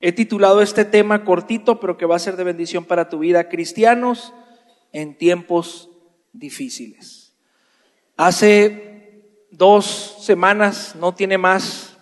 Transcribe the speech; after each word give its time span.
He 0.00 0.12
titulado 0.12 0.62
este 0.62 0.84
tema 0.84 1.24
cortito, 1.24 1.80
pero 1.80 1.96
que 1.96 2.06
va 2.06 2.14
a 2.14 2.20
ser 2.20 2.36
de 2.36 2.44
bendición 2.44 2.84
para 2.84 3.08
tu 3.08 3.18
vida, 3.18 3.48
cristianos 3.48 4.32
en 4.92 5.18
tiempos 5.18 5.90
difíciles. 6.32 7.34
Hace 8.16 9.24
dos 9.50 10.18
semanas, 10.20 10.94
no 10.94 11.14
tiene 11.14 11.36
más, 11.36 11.96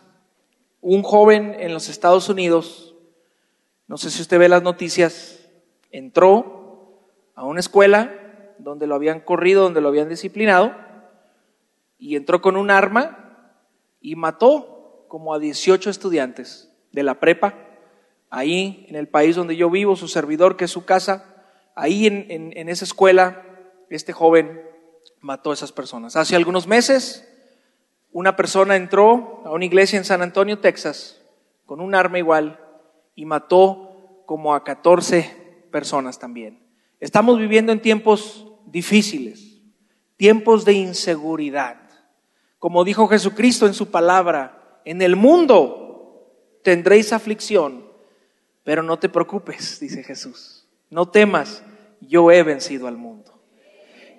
un 0.83 1.03
joven 1.03 1.57
en 1.59 1.73
los 1.73 1.89
Estados 1.89 2.29
Unidos, 2.29 2.95
no 3.89 3.97
sé 3.97 4.11
si 4.11 4.21
usted 4.21 4.39
ve 4.39 4.49
las 4.49 4.63
noticias, 4.63 5.49
entró 5.91 7.01
a 7.35 7.45
una 7.45 7.61
escuela 7.61 8.13
donde 8.59 8.87
lo 8.87 8.95
habían 8.95 9.21
corrido, 9.21 9.63
donde 9.63 9.81
lo 9.81 9.89
habían 9.89 10.09
disciplinado, 10.09 10.75
y 11.99 12.17
entró 12.17 12.43
con 12.43 12.57
un 12.57 12.71
arma 12.71 13.55
y 14.03 14.17
mató 14.17 15.07
como 15.09 15.33
a 15.33 15.39
18 15.39 15.89
estudiantes 15.89 16.71
de 16.93 17.03
la 17.03 17.21
prepa 17.21 17.66
ahí 18.31 18.87
en 18.89 18.97
el 18.97 19.09
país 19.09 19.37
donde 19.37 19.57
yo 19.57 19.71
vivo, 19.71 19.97
su 19.97 20.09
servidor, 20.09 20.57
que 20.57 20.65
es 20.65 20.71
su 20.71 20.85
casa, 20.85 21.37
ahí 21.75 22.07
en, 22.07 22.69
esa 22.69 22.85
escuela, 22.85 23.43
este 23.91 24.13
joven 24.13 24.63
mató 25.21 25.51
a 25.51 25.55
esas 25.55 25.73
personas. 25.73 26.17
Hace 26.17 26.37
algunos 26.37 26.67
meses, 26.67 27.29
una 28.13 28.37
persona 28.37 28.77
entró 28.77 29.43
a 29.45 29.51
una 29.51 29.65
iglesia 29.65 29.99
en 29.99 30.05
San 30.05 30.23
Antonio, 30.23 30.59
Texas, 30.59 31.23
con 31.67 31.81
un 31.81 31.95
arma 31.95 32.19
igual 32.19 32.61
y 33.15 33.25
mató 33.27 34.23
como 34.27 34.55
a 34.55 34.65
14 34.65 35.69
personas 35.71 36.19
también. 36.19 36.67
Estamos 36.99 37.39
viviendo 37.39 37.73
en 37.73 37.81
tiempos 37.81 38.47
difíciles, 38.67 39.61
tiempos 40.17 40.65
de 40.65 40.73
inseguridad. 40.73 41.79
Como 42.59 42.85
dijo 42.85 43.07
Jesucristo 43.07 43.67
en 43.67 43.75
su 43.75 43.91
palabra, 43.91 44.81
en 44.85 45.03
el 45.03 45.17
mundo 45.17 46.33
tendréis 46.63 47.13
aflicción, 47.13 47.86
pero 48.67 48.83
no 48.83 48.99
te 48.99 49.09
preocupes, 49.09 49.79
dice 49.79 50.03
Jesús. 50.03 50.67
No 50.91 51.09
temas, 51.09 51.63
yo 52.01 52.33
he 52.33 52.43
vencido 52.43 52.89
al 52.89 52.97
mundo. 52.97 53.41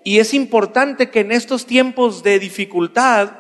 Y 0.06 0.20
es 0.20 0.34
importante 0.34 1.10
que 1.10 1.20
en 1.20 1.34
estos 1.34 1.66
tiempos 1.66 2.24
de 2.24 2.40
dificultad, 2.40 3.32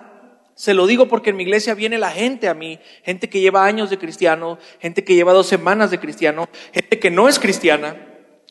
se 0.53 0.73
lo 0.73 0.85
digo 0.85 1.07
porque 1.07 1.29
en 1.29 1.37
mi 1.37 1.43
iglesia 1.43 1.75
viene 1.75 1.97
la 1.97 2.11
gente 2.11 2.49
a 2.49 2.53
mí, 2.53 2.77
gente 3.03 3.29
que 3.29 3.39
lleva 3.39 3.63
años 3.63 3.89
de 3.89 3.97
cristiano, 3.97 4.59
gente 4.79 5.05
que 5.05 5.15
lleva 5.15 5.31
dos 5.31 5.47
semanas 5.47 5.91
de 5.91 5.99
cristiano, 6.01 6.49
gente 6.73 6.99
que 6.99 7.09
no 7.09 7.29
es 7.29 7.39
cristiana, 7.39 7.95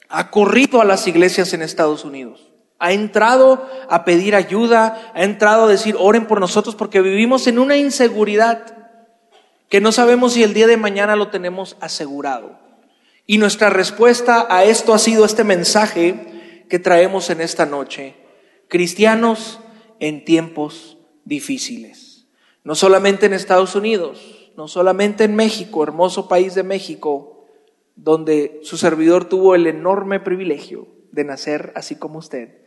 ha 0.09 0.31
corrido 0.31 0.81
a 0.81 0.87
las 0.87 1.07
iglesias 1.07 1.53
en 1.53 1.61
Estados 1.61 2.07
Unidos. 2.07 2.53
Ha 2.79 2.93
entrado 2.93 3.69
a 3.91 4.07
pedir 4.07 4.35
ayuda, 4.35 5.13
ha 5.15 5.25
entrado 5.25 5.65
a 5.67 5.69
decir, 5.69 5.95
oren 5.99 6.27
por 6.27 6.41
nosotros 6.41 6.75
porque 6.75 7.03
vivimos 7.03 7.47
en 7.49 7.59
una 7.59 7.77
inseguridad 7.77 8.76
que 9.69 9.81
no 9.81 9.93
sabemos 9.93 10.35
si 10.35 10.43
el 10.43 10.55
día 10.55 10.67
de 10.67 10.77
mañana 10.77 11.17
lo 11.17 11.29
tenemos 11.29 11.77
asegurado. 11.81 12.59
Y 13.27 13.39
nuestra 13.39 13.71
respuesta 13.71 14.47
a 14.49 14.65
esto 14.65 14.95
ha 14.95 14.99
sido 14.99 15.25
este 15.25 15.43
mensaje 15.43 16.65
que 16.69 16.79
traemos 16.79 17.31
en 17.31 17.41
esta 17.41 17.67
noche. 17.67 18.15
Cristianos 18.69 19.61
en 19.99 20.25
tiempos 20.25 20.99
difíciles. 21.25 22.27
No 22.63 22.75
solamente 22.75 23.27
en 23.27 23.33
Estados 23.33 23.75
Unidos, 23.75 24.53
no 24.57 24.69
solamente 24.69 25.25
en 25.25 25.35
México, 25.35 25.83
hermoso 25.83 26.29
país 26.29 26.55
de 26.55 26.63
México, 26.63 27.45
donde 27.97 28.61
su 28.63 28.77
servidor 28.77 29.25
tuvo 29.25 29.55
el 29.55 29.67
enorme 29.67 30.21
privilegio 30.21 30.89
de 31.13 31.25
nacer 31.25 31.73
así 31.75 31.97
como 31.97 32.19
usted, 32.19 32.59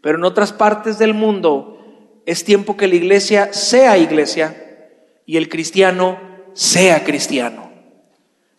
pero 0.00 0.18
en 0.18 0.24
otras 0.24 0.52
partes 0.52 0.98
del 0.98 1.14
mundo 1.14 2.22
es 2.26 2.44
tiempo 2.44 2.76
que 2.76 2.88
la 2.88 2.94
iglesia 2.94 3.52
sea 3.52 3.98
iglesia 3.98 4.88
y 5.26 5.36
el 5.36 5.48
cristiano 5.48 6.18
sea 6.58 7.04
cristiano. 7.04 7.70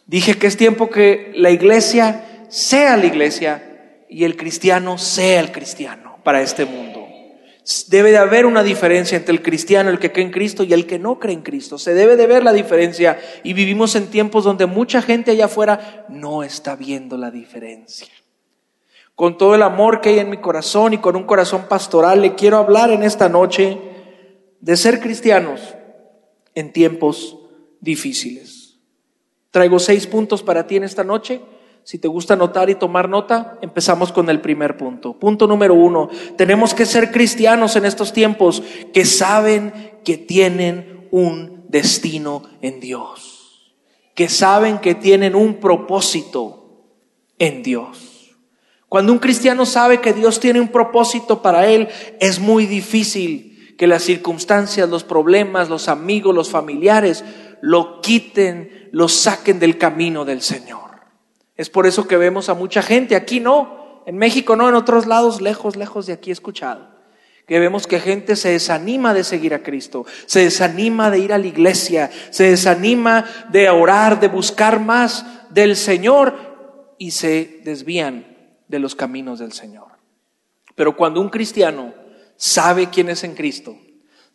Dije 0.05 0.37
que 0.37 0.47
es 0.47 0.55
tiempo 0.55 0.89
que 0.89 1.33
la 1.35 1.51
iglesia 1.51 2.45
sea 2.47 2.95
la 2.95 3.05
iglesia 3.05 4.05
y 4.07 4.23
el 4.23 4.37
cristiano 4.37 4.97
sea 4.97 5.41
el 5.41 5.51
cristiano 5.51 6.17
para 6.23 6.41
este 6.41 6.63
mundo. 6.63 7.05
Debe 7.89 8.11
de 8.11 8.17
haber 8.17 8.45
una 8.45 8.63
diferencia 8.63 9.17
entre 9.17 9.33
el 9.33 9.41
cristiano, 9.41 9.89
el 9.89 9.99
que 9.99 10.13
cree 10.13 10.25
en 10.25 10.31
Cristo 10.31 10.63
y 10.63 10.71
el 10.71 10.87
que 10.87 10.97
no 10.97 11.19
cree 11.19 11.33
en 11.33 11.41
Cristo. 11.41 11.77
Se 11.77 11.93
debe 11.93 12.15
de 12.15 12.25
ver 12.25 12.45
la 12.45 12.53
diferencia 12.53 13.19
y 13.43 13.51
vivimos 13.51 13.93
en 13.95 14.07
tiempos 14.07 14.45
donde 14.45 14.65
mucha 14.65 15.01
gente 15.01 15.31
allá 15.31 15.45
afuera 15.45 16.05
no 16.07 16.43
está 16.43 16.77
viendo 16.77 17.17
la 17.17 17.31
diferencia. 17.31 18.07
Con 19.13 19.37
todo 19.37 19.55
el 19.55 19.61
amor 19.61 19.99
que 19.99 20.07
hay 20.07 20.19
en 20.19 20.29
mi 20.29 20.37
corazón 20.37 20.93
y 20.93 20.99
con 20.99 21.17
un 21.17 21.25
corazón 21.25 21.65
pastoral, 21.67 22.21
le 22.21 22.35
quiero 22.35 22.59
hablar 22.59 22.91
en 22.91 23.03
esta 23.03 23.27
noche 23.27 23.77
de 24.61 24.77
ser 24.77 25.01
cristianos 25.01 25.75
en 26.55 26.71
tiempos 26.71 27.35
difíciles. 27.79 28.77
Traigo 29.51 29.79
seis 29.79 30.05
puntos 30.07 30.43
para 30.43 30.67
ti 30.67 30.75
en 30.75 30.83
esta 30.83 31.03
noche. 31.03 31.41
Si 31.83 31.97
te 31.97 32.07
gusta 32.07 32.35
anotar 32.35 32.69
y 32.69 32.75
tomar 32.75 33.09
nota, 33.09 33.57
empezamos 33.61 34.11
con 34.11 34.29
el 34.29 34.41
primer 34.41 34.77
punto. 34.77 35.17
Punto 35.17 35.47
número 35.47 35.73
uno, 35.73 36.09
tenemos 36.37 36.73
que 36.73 36.85
ser 36.85 37.11
cristianos 37.11 37.75
en 37.75 37.85
estos 37.85 38.13
tiempos 38.13 38.61
que 38.93 39.05
saben 39.05 39.73
que 40.03 40.17
tienen 40.17 41.07
un 41.11 41.65
destino 41.67 42.43
en 42.61 42.79
Dios, 42.79 43.73
que 44.13 44.29
saben 44.29 44.79
que 44.79 44.93
tienen 44.93 45.35
un 45.35 45.55
propósito 45.55 46.85
en 47.39 47.63
Dios. 47.63 48.35
Cuando 48.87 49.13
un 49.13 49.19
cristiano 49.19 49.65
sabe 49.65 50.01
que 50.01 50.13
Dios 50.13 50.39
tiene 50.39 50.59
un 50.59 50.69
propósito 50.69 51.41
para 51.41 51.67
él, 51.67 51.87
es 52.19 52.39
muy 52.39 52.65
difícil 52.65 53.75
que 53.77 53.87
las 53.87 54.03
circunstancias, 54.03 54.89
los 54.89 55.03
problemas, 55.03 55.69
los 55.69 55.87
amigos, 55.87 56.35
los 56.35 56.49
familiares 56.49 57.23
lo 57.61 58.01
quiten, 58.01 58.89
lo 58.91 59.07
saquen 59.07 59.59
del 59.59 59.77
camino 59.77 60.25
del 60.25 60.41
Señor. 60.41 60.89
Es 61.55 61.69
por 61.69 61.85
eso 61.85 62.07
que 62.07 62.17
vemos 62.17 62.49
a 62.49 62.53
mucha 62.53 62.81
gente, 62.81 63.15
aquí 63.15 63.39
no, 63.39 64.01
en 64.05 64.17
México 64.17 64.55
no, 64.55 64.69
en 64.69 64.75
otros 64.75 65.05
lados, 65.05 65.41
lejos, 65.41 65.75
lejos 65.75 66.05
de 66.05 66.13
aquí 66.13 66.31
escuchado, 66.31 66.87
que 67.45 67.59
vemos 67.59 67.85
que 67.85 67.99
gente 67.99 68.35
se 68.35 68.51
desanima 68.51 69.13
de 69.13 69.23
seguir 69.23 69.53
a 69.53 69.63
Cristo, 69.63 70.05
se 70.25 70.41
desanima 70.41 71.11
de 71.11 71.19
ir 71.19 71.33
a 71.33 71.37
la 71.37 71.47
iglesia, 71.47 72.09
se 72.29 72.45
desanima 72.45 73.25
de 73.49 73.69
orar, 73.69 74.19
de 74.19 74.27
buscar 74.29 74.79
más 74.79 75.25
del 75.49 75.75
Señor 75.75 76.95
y 76.97 77.11
se 77.11 77.59
desvían 77.63 78.37
de 78.67 78.79
los 78.79 78.95
caminos 78.95 79.39
del 79.39 79.51
Señor. 79.51 79.87
Pero 80.75 80.95
cuando 80.95 81.19
un 81.19 81.29
cristiano 81.29 81.93
sabe 82.37 82.89
quién 82.89 83.09
es 83.09 83.23
en 83.25 83.35
Cristo, 83.35 83.75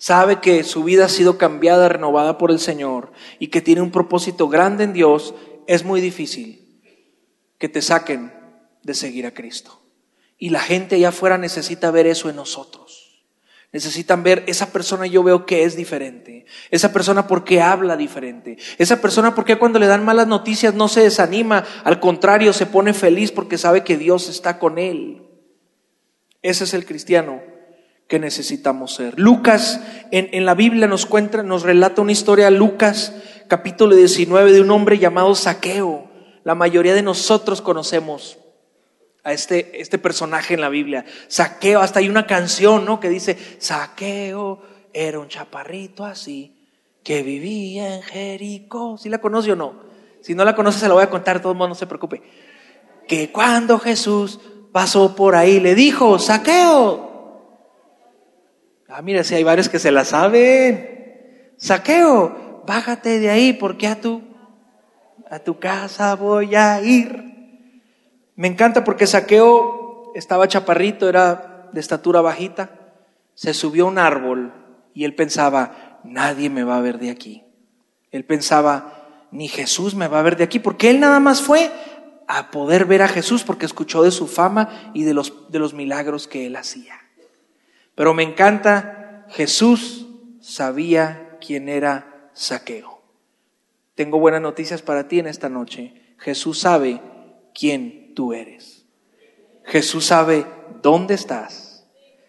sabe 0.05 0.41
que 0.43 0.65
su 0.65 0.85
vida 0.85 1.07
ha 1.07 1.09
sido 1.09 1.39
cambiada, 1.39 1.89
renovada 1.89 2.37
por 2.37 2.51
el 2.51 2.59
Señor 2.59 3.13
y 3.39 3.47
que 3.47 3.63
tiene 3.63 3.81
un 3.81 3.91
propósito 3.91 4.51
grande 4.51 4.85
en 4.85 4.93
Dios, 4.93 5.35
es 5.67 5.83
muy 5.83 6.03
difícil 6.03 6.83
que 7.57 7.71
te 7.71 7.81
saquen 7.81 8.31
de 8.83 8.93
seguir 8.93 9.25
a 9.25 9.33
Cristo. 9.33 9.81
Y 10.37 10.51
la 10.51 10.61
gente 10.61 10.97
allá 10.97 11.09
afuera 11.09 11.39
necesita 11.39 11.91
ver 11.91 12.07
eso 12.07 12.29
en 12.29 12.37
nosotros. 12.37 13.25
Necesitan 13.73 14.23
ver 14.23 14.45
esa 14.47 14.73
persona 14.75 15.07
yo 15.07 15.23
veo 15.23 15.47
que 15.47 15.65
es 15.65 15.75
diferente. 15.75 16.45
Esa 16.71 16.93
persona 16.93 17.27
porque 17.27 17.63
habla 17.63 17.97
diferente. 17.97 18.59
Esa 18.77 19.01
persona 19.01 19.35
porque 19.35 19.57
cuando 19.57 19.79
le 19.79 19.87
dan 19.87 20.05
malas 20.05 20.27
noticias 20.27 20.75
no 20.75 20.89
se 20.89 21.01
desanima. 21.01 21.65
Al 21.83 21.99
contrario, 21.99 22.53
se 22.53 22.67
pone 22.67 22.93
feliz 22.93 23.33
porque 23.33 23.57
sabe 23.57 23.85
que 23.85 23.97
Dios 23.97 24.29
está 24.29 24.59
con 24.59 24.77
él. 24.77 25.23
Ese 26.43 26.65
es 26.65 26.75
el 26.75 26.85
cristiano 26.85 27.54
necesitamos 28.19 28.95
ser. 28.95 29.19
Lucas 29.19 29.81
en, 30.11 30.45
la 30.45 30.55
Biblia 30.55 30.87
nos 30.87 31.07
cuenta, 31.07 31.43
nos 31.43 31.63
relata 31.63 32.03
una 32.03 32.13
historia, 32.13 32.51
Lucas 32.51 33.15
capítulo 33.49 33.95
19, 33.95 34.53
de 34.53 34.61
un 34.61 34.71
hombre 34.71 34.99
llamado 34.99 35.35
Saqueo. 35.35 36.11
La 36.45 36.55
mayoría 36.55 36.95
de 36.95 37.03
nosotros 37.03 37.63
conocemos 37.63 38.39
a 39.23 39.33
este, 39.33 39.81
este 39.81 39.99
personaje 39.99 40.55
en 40.55 40.61
la 40.61 40.69
Biblia. 40.69 41.05
Saqueo, 41.29 41.81
hasta 41.81 42.01
hay 42.01 42.09
una 42.09 42.27
canción, 42.27 42.85
¿no? 42.85 43.01
Que 43.01 43.09
dice, 43.09 43.37
Saqueo 43.59 44.63
era 44.93 45.19
un 45.19 45.29
chaparrito 45.29 46.05
así, 46.05 46.57
que 47.03 47.23
vivía 47.23 47.97
en 47.97 48.03
Jericó. 48.03 48.97
¿Sí 48.99 49.09
la 49.09 49.19
conoce 49.19 49.53
o 49.53 49.57
no? 49.57 49.83
Si 50.21 50.35
no 50.35 50.45
la 50.45 50.55
conoce, 50.55 50.79
se 50.79 50.89
la 50.89 50.95
voy 50.95 51.03
a 51.03 51.11
contar, 51.11 51.41
todo 51.41 51.53
el 51.53 51.59
mundo 51.59 51.71
no 51.71 51.75
se 51.75 51.87
preocupe. 51.87 52.23
Que 53.07 53.31
cuando 53.31 53.79
Jesús 53.79 54.41
pasó 54.73 55.15
por 55.15 55.37
ahí, 55.37 55.61
le 55.61 55.75
dijo, 55.75 56.19
Saqueo, 56.19 57.04
Ah, 58.97 59.03
mira, 59.03 59.25
si 59.25 59.35
hay 59.35 59.43
varios 59.43 59.69
que 59.69 59.81
se 59.81 59.91
la 59.91 60.05
saben. 60.05 61.53
Saqueo, 61.57 62.63
bájate 62.65 63.19
de 63.19 63.29
ahí 63.29 63.53
porque 63.53 63.89
a 63.89 64.01
tu, 64.01 64.23
a 65.29 65.41
tu 65.41 65.59
casa 65.59 66.15
voy 66.15 66.55
a 66.55 66.81
ir. 66.81 67.83
Me 68.37 68.47
encanta 68.47 68.85
porque 68.85 69.09
Saqueo 69.09 70.13
estaba 70.15 70.47
chaparrito, 70.47 71.09
era 71.09 71.71
de 71.73 71.81
estatura 71.81 72.21
bajita. 72.21 72.71
Se 73.35 73.53
subió 73.53 73.87
a 73.87 73.89
un 73.89 73.99
árbol 73.99 74.53
y 74.95 75.03
él 75.03 75.17
pensaba, 75.17 75.99
nadie 76.05 76.49
me 76.49 76.63
va 76.63 76.77
a 76.77 76.81
ver 76.81 77.01
de 77.01 77.11
aquí. 77.11 77.43
Él 78.13 78.25
pensaba, 78.25 79.27
ni 79.33 79.49
Jesús 79.49 79.97
me 79.97 80.07
va 80.07 80.21
a 80.21 80.23
ver 80.23 80.37
de 80.37 80.45
aquí, 80.45 80.61
porque 80.61 80.91
él 80.91 81.01
nada 81.01 81.19
más 81.19 81.43
fue 81.43 81.69
a 82.29 82.53
poder 82.53 82.85
ver 82.85 83.03
a 83.03 83.09
Jesús 83.09 83.43
porque 83.43 83.67
escuchó 83.67 84.05
de 84.05 84.13
su 84.13 84.29
fama 84.29 84.93
y 84.95 85.03
de 85.03 85.15
los, 85.15 85.51
de 85.51 85.59
los 85.59 85.75
milagros 85.75 86.29
que 86.29 86.47
él 86.47 86.55
hacía. 86.55 87.04
Pero 87.95 88.15
me 88.15 88.23
encanta, 88.23 89.27
Jesús 89.31 90.07
sabía 90.41 91.39
quién 91.41 91.69
era 91.69 92.31
Saqueo. 92.33 93.03
tengo 93.95 94.19
buenas 94.19 94.43
noticias 94.43 94.83
para 94.83 95.07
ti 95.07 95.21
en 95.21 95.27
esta 95.27 95.49
noche. 95.49 95.95
Jesús 96.19 96.59
sabe 96.59 97.01
quién 97.55 98.13
tú 98.15 98.33
eres. 98.33 98.87
Jesús 99.65 100.07
sabe 100.07 100.47
dónde 100.83 101.15
estás. 101.15 101.87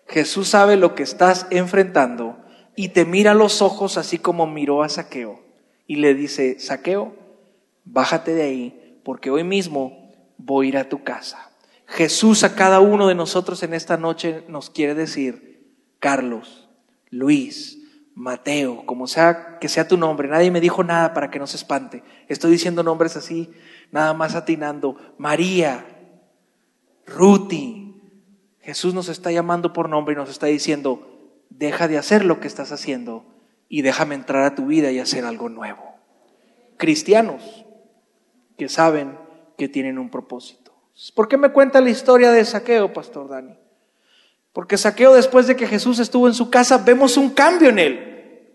Jesús 0.07 0.49
sabe 0.49 0.77
lo 0.77 0.93
que 0.93 1.03
estás 1.03 1.47
enfrentando 1.49 2.37
y 2.75 2.89
te 2.89 3.05
mira 3.05 3.31
a 3.31 3.35
los 3.35 3.61
ojos 3.61 3.97
así 3.97 4.19
como 4.19 4.45
miró 4.45 4.83
a 4.83 4.89
Saqueo 4.89 5.43
y 5.87 5.95
le 5.97 6.13
dice, 6.13 6.59
Saqueo, 6.59 7.15
bájate 7.83 8.33
de 8.33 8.43
ahí 8.43 8.99
porque 9.03 9.31
hoy 9.31 9.43
mismo 9.43 10.13
voy 10.37 10.67
a 10.67 10.69
ir 10.69 10.77
a 10.77 10.89
tu 10.89 11.03
casa. 11.03 11.51
Jesús 11.87 12.43
a 12.43 12.55
cada 12.55 12.79
uno 12.79 13.07
de 13.07 13.15
nosotros 13.15 13.63
en 13.63 13.73
esta 13.73 13.97
noche 13.97 14.43
nos 14.47 14.69
quiere 14.69 14.95
decir, 14.95 15.44
Carlos, 16.05 16.69
Luis, 17.09 17.79
Mateo, 18.13 18.85
como 18.85 19.07
sea 19.07 19.57
que 19.59 19.67
sea 19.67 19.87
tu 19.87 19.97
nombre, 19.97 20.27
nadie 20.27 20.51
me 20.51 20.61
dijo 20.61 20.83
nada 20.83 21.15
para 21.15 21.31
que 21.31 21.39
no 21.39 21.47
se 21.47 21.57
espante. 21.57 22.03
Estoy 22.27 22.51
diciendo 22.51 22.83
nombres 22.83 23.17
así, 23.17 23.49
nada 23.91 24.13
más 24.13 24.35
atinando. 24.35 24.97
María, 25.17 25.83
Ruti. 27.07 27.99
Jesús 28.59 28.93
nos 28.93 29.09
está 29.09 29.31
llamando 29.31 29.73
por 29.73 29.89
nombre 29.89 30.13
y 30.13 30.15
nos 30.15 30.29
está 30.29 30.45
diciendo, 30.45 31.41
deja 31.49 31.87
de 31.87 31.97
hacer 31.97 32.23
lo 32.23 32.39
que 32.39 32.45
estás 32.45 32.71
haciendo 32.71 33.25
y 33.67 33.81
déjame 33.81 34.13
entrar 34.13 34.43
a 34.43 34.53
tu 34.53 34.67
vida 34.67 34.91
y 34.91 34.99
hacer 34.99 35.25
algo 35.25 35.49
nuevo. 35.49 35.95
Cristianos 36.77 37.65
que 38.59 38.69
saben 38.69 39.17
que 39.57 39.69
tienen 39.69 39.97
un 39.97 40.11
propósito. 40.11 40.71
¿Por 41.15 41.27
qué 41.27 41.37
me 41.37 41.49
cuenta 41.49 41.81
la 41.81 41.89
historia 41.89 42.31
de 42.31 42.45
Saqueo, 42.45 42.93
Pastor 42.93 43.27
Dani? 43.27 43.64
Porque 44.55 44.77
Saqueo, 44.77 45.13
después 45.13 45.47
de 45.47 45.57
que 45.57 45.67
Jesús 45.67 45.99
estuvo 45.99 46.29
en 46.29 46.33
su 46.33 46.49
casa, 46.49 46.77
vemos 46.77 47.17
un 47.17 47.31
cambio 47.31 47.67
en 47.67 47.77
él. 47.77 48.49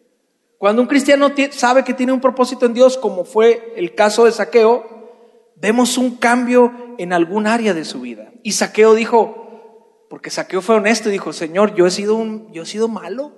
Cuando 0.57 0.81
un 0.81 0.89
cristiano 0.89 1.31
sabe 1.51 1.85
que 1.85 1.93
tiene 1.93 2.13
un 2.13 2.23
propósito 2.23 2.65
en 2.65 2.73
Dios, 2.73 2.97
como 2.97 3.27
fue 3.27 3.75
el 3.77 3.95
caso 3.95 4.25
de 4.25 4.33
Saqueo, 4.33 5.53
vemos 5.57 5.99
un 5.99 6.17
cambio 6.17 6.73
en 6.97 7.13
algún 7.13 7.47
área 7.47 7.75
de 7.75 7.85
su 7.85 8.01
vida. 8.01 8.33
Y 8.43 8.53
Saqueo 8.53 8.95
dijo, 8.95 10.07
porque 10.09 10.31
Saqueo 10.31 10.63
fue 10.63 10.77
honesto 10.77 11.11
y 11.11 11.13
dijo, 11.13 11.35
Señor, 11.35 11.75
yo 11.75 11.87
he 11.87 11.91
sido 11.91 12.15
un, 12.15 12.51
yo 12.51 12.63
he 12.63 12.67
sido 12.67 12.89
malo, 12.89 13.33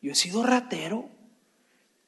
yo 0.00 0.12
he 0.12 0.14
sido 0.14 0.44
ratero, 0.44 1.08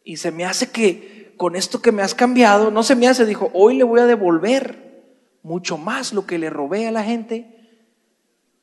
y 0.05 0.19
se 0.19 0.31
me 0.31 0.45
hace 0.45 0.71
que 0.71 1.35
con 1.37 1.57
esto 1.57 1.83
que 1.83 1.91
me 1.91 2.03
has 2.03 2.15
cambiado, 2.15 2.71
no 2.71 2.85
se 2.85 2.95
me 2.95 3.09
hace, 3.09 3.27
dijo, 3.27 3.51
hoy 3.53 3.77
le 3.77 3.83
voy 3.83 3.99
a 3.99 4.07
devolver 4.07 5.03
mucho 5.43 5.77
más 5.77 6.13
lo 6.13 6.25
que 6.25 6.39
le 6.39 6.51
robé 6.51 6.87
a 6.87 6.93
la 6.93 7.03
gente 7.03 7.69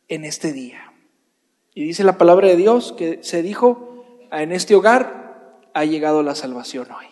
en 0.07 0.23
este 0.23 0.53
día. 0.53 0.92
Y 1.73 1.83
dice 1.83 2.03
la 2.03 2.17
palabra 2.17 2.47
de 2.47 2.55
Dios 2.55 2.93
que 2.93 3.23
se 3.23 3.41
dijo, 3.41 4.05
en 4.31 4.51
este 4.51 4.75
hogar 4.75 5.61
ha 5.73 5.85
llegado 5.85 6.23
la 6.23 6.35
salvación 6.35 6.91
hoy. 6.91 7.07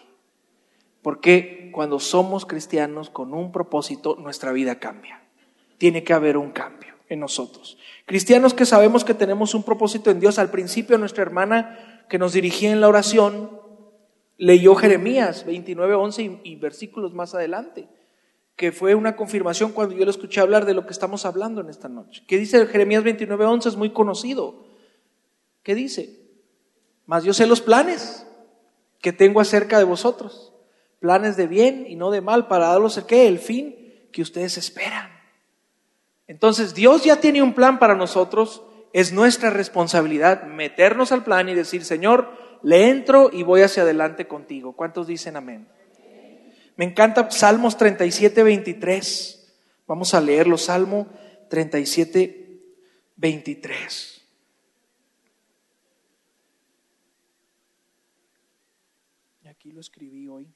Porque 1.02 1.72
cuando 1.74 2.00
somos 2.00 2.46
cristianos 2.46 3.10
con 3.10 3.34
un 3.34 3.52
propósito, 3.52 4.16
nuestra 4.16 4.52
vida 4.52 4.80
cambia. 4.80 5.24
Tiene 5.78 6.04
que 6.04 6.14
haber 6.14 6.38
un 6.38 6.52
cambio 6.52 6.94
en 7.10 7.20
nosotros. 7.20 7.78
Cristianos 8.06 8.54
que 8.54 8.66
sabemos 8.66 9.04
que 9.04 9.14
tenemos 9.14 9.54
un 9.56 9.64
propósito 9.64 10.12
en 10.12 10.20
Dios. 10.20 10.38
Al 10.38 10.52
principio 10.52 10.98
nuestra 10.98 11.24
hermana 11.24 12.06
que 12.08 12.20
nos 12.20 12.34
dirigía 12.34 12.72
en 12.72 12.82
la 12.82 12.88
oración 12.88 13.60
leyó 14.38 14.76
Jeremías 14.76 15.46
29, 15.46 15.94
11 15.96 16.40
y, 16.44 16.56
versículos 16.56 17.14
más 17.14 17.36
adelante, 17.36 17.88
que 18.62 18.72
fue 18.72 18.94
una 18.94 19.16
confirmación 19.16 19.72
cuando 19.72 19.96
yo 19.96 20.06
le 20.06 20.12
escuché 20.12 20.40
hablar 20.40 20.68
de 20.68 20.76
lo 20.76 20.86
que 20.86 20.94
estamos 20.94 21.26
hablando 21.26 21.62
en 21.62 21.70
esta 21.70 21.90
noche. 21.90 22.24
¿Qué 22.28 22.38
dice 22.38 22.68
Jeremías 22.68 23.04
29, 23.04 23.44
11? 23.44 23.70
Es 23.70 23.76
muy 23.76 23.90
conocido. 23.90 24.68
¿Qué 25.64 25.74
dice? 25.74 26.20
Mas 27.08 27.24
yo 27.24 27.34
sé 27.34 27.48
los 27.48 27.60
planes 27.60 28.28
que 29.00 29.14
tengo 29.14 29.42
acerca 29.42 29.80
de 29.80 29.84
vosotros 29.84 30.54
planes 31.00 31.38
de 31.38 31.48
bien 31.48 31.88
y 31.90 31.96
no 31.96 32.12
de 32.12 32.22
mal 32.22 32.48
para 32.48 32.68
darlos 32.68 32.96
el 32.98 33.06
qué, 33.08 33.28
el 33.28 33.40
fin 33.40 33.76
que 34.12 34.22
ustedes 34.22 34.60
esperan. 34.60 35.10
Entonces 36.28 36.76
Dios 36.76 37.04
ya 37.04 37.16
tiene 37.16 37.42
un 37.42 37.56
plan 37.56 37.80
para 37.80 37.96
nosotros, 37.96 38.62
es 38.94 39.12
nuestra 39.12 39.50
responsabilidad 39.50 40.44
meternos 40.44 41.12
al 41.12 41.24
plan 41.24 41.50
y 41.50 41.56
decir, 41.56 41.84
Señor, 41.84 42.30
le 42.62 42.90
entro 42.90 43.32
y 43.34 43.42
voy 43.42 43.64
hacia 43.64 43.82
adelante 43.82 44.28
contigo. 44.28 44.74
¿Cuántos 44.74 45.08
dicen 45.08 45.36
amén? 45.36 45.68
Me 46.82 46.88
encanta 46.88 47.30
Salmos 47.30 47.78
37, 47.78 48.42
23. 48.42 49.54
Vamos 49.86 50.16
a 50.16 50.20
leerlo, 50.20 50.58
Salmo 50.58 51.06
37, 51.48 52.60
23. 53.18 54.28
Y 59.44 59.48
aquí 59.48 59.72
lo 59.72 59.80
escribí 59.80 60.28
hoy. 60.28 60.52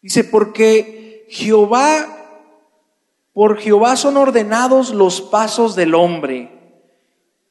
Dice, 0.00 0.22
porque 0.22 1.26
Jehová, 1.28 2.06
por 3.32 3.58
Jehová 3.58 3.96
son 3.96 4.18
ordenados 4.18 4.94
los 4.94 5.20
pasos 5.20 5.74
del 5.74 5.96
hombre, 5.96 6.52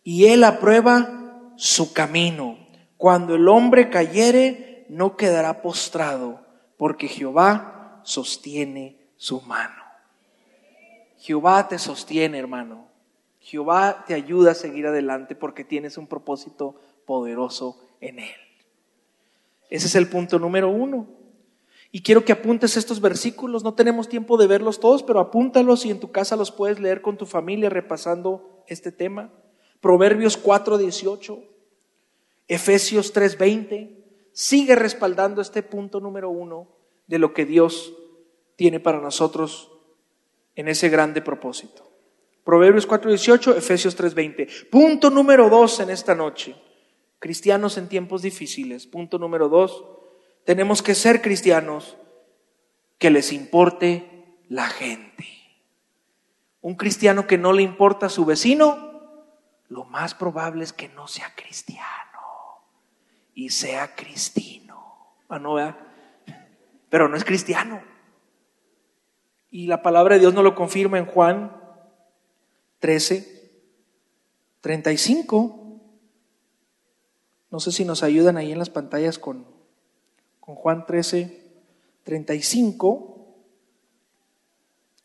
y 0.05 0.27
él 0.27 0.45
aprueba 0.45 1.51
su 1.57 1.91
camino. 1.91 2.65
Cuando 2.95 3.35
el 3.35 3.49
hombre 3.49 3.89
cayere, 3.89 4.64
no 4.89 5.17
quedará 5.17 5.61
postrado, 5.61 6.45
porque 6.77 7.07
Jehová 7.07 8.01
sostiene 8.03 8.99
su 9.17 9.41
mano. 9.41 9.83
Jehová 11.17 11.67
te 11.67 11.79
sostiene, 11.79 12.37
hermano. 12.37 12.87
Jehová 13.39 14.05
te 14.07 14.13
ayuda 14.13 14.51
a 14.51 14.55
seguir 14.55 14.87
adelante 14.87 15.35
porque 15.35 15.63
tienes 15.63 15.97
un 15.97 16.07
propósito 16.07 16.81
poderoso 17.05 17.79
en 18.01 18.19
él. 18.19 18.35
Ese 19.69 19.87
es 19.87 19.95
el 19.95 20.07
punto 20.07 20.39
número 20.39 20.69
uno. 20.69 21.07
Y 21.91 22.01
quiero 22.01 22.25
que 22.25 22.33
apuntes 22.33 22.75
estos 22.75 22.99
versículos. 22.99 23.63
No 23.63 23.73
tenemos 23.73 24.09
tiempo 24.09 24.37
de 24.37 24.47
verlos 24.47 24.79
todos, 24.79 25.01
pero 25.01 25.19
apúntalos 25.19 25.85
y 25.85 25.91
en 25.91 25.99
tu 25.99 26.11
casa 26.11 26.35
los 26.35 26.51
puedes 26.51 26.79
leer 26.79 27.01
con 27.01 27.17
tu 27.17 27.25
familia 27.25 27.69
repasando 27.69 28.63
este 28.67 28.91
tema. 28.91 29.31
Proverbios 29.79 30.37
4:18, 30.37 31.43
Efesios 32.47 33.13
3:20. 33.13 34.04
Sigue 34.35 34.75
respaldando 34.75 35.41
este 35.41 35.63
punto 35.63 36.01
número 36.01 36.29
uno 36.29 36.67
de 37.07 37.19
lo 37.19 37.33
que 37.33 37.45
Dios 37.45 37.93
tiene 38.57 38.81
para 38.81 38.99
nosotros 38.99 39.71
en 40.55 40.67
ese 40.67 40.89
grande 40.89 41.21
propósito. 41.21 41.89
Proverbios 42.43 42.85
4:18, 42.85 43.55
Efesios 43.55 43.95
3:20. 43.95 44.69
Punto 44.69 45.09
número 45.09 45.49
dos 45.49 45.79
en 45.79 45.89
esta 45.89 46.15
noche. 46.15 46.53
Cristianos 47.17 47.77
en 47.77 47.87
tiempos 47.87 48.23
difíciles. 48.23 48.87
Punto 48.87 49.17
número 49.17 49.47
dos 49.47 49.85
tenemos 50.43 50.83
que 50.83 50.95
ser 50.95 51.21
cristianos 51.21 51.95
que 52.97 53.11
les 53.11 53.31
importe 53.31 54.41
la 54.49 54.67
gente. 54.67 55.27
Un 56.59 56.75
cristiano 56.75 57.25
que 57.25 57.37
no 57.37 57.53
le 57.53 57.61
importa 57.61 58.07
a 58.07 58.09
su 58.09 58.25
vecino, 58.25 59.01
lo 59.69 59.85
más 59.85 60.13
probable 60.13 60.65
es 60.65 60.73
que 60.73 60.89
no 60.89 61.07
sea 61.07 61.33
cristiano 61.37 62.04
y 63.35 63.49
sea 63.49 63.93
cristino. 63.93 65.19
Ah, 65.29 65.37
no, 65.37 65.55
Pero 66.89 67.07
no 67.07 67.15
es 67.15 67.23
cristiano. 67.23 67.83
Y 69.51 69.67
la 69.67 69.83
palabra 69.83 70.15
de 70.15 70.21
Dios 70.21 70.33
nos 70.33 70.43
lo 70.43 70.55
confirma 70.55 70.97
en 70.97 71.05
Juan 71.05 71.55
13, 72.79 73.51
35. 74.61 75.61
No 77.51 77.59
sé 77.59 77.71
si 77.71 77.85
nos 77.85 78.01
ayudan 78.01 78.37
ahí 78.37 78.51
en 78.51 78.57
las 78.57 78.71
pantallas 78.71 79.19
con 79.19 79.53
con 80.45 80.55
Juan 80.55 80.85
13, 80.85 81.41
35. 82.03 83.35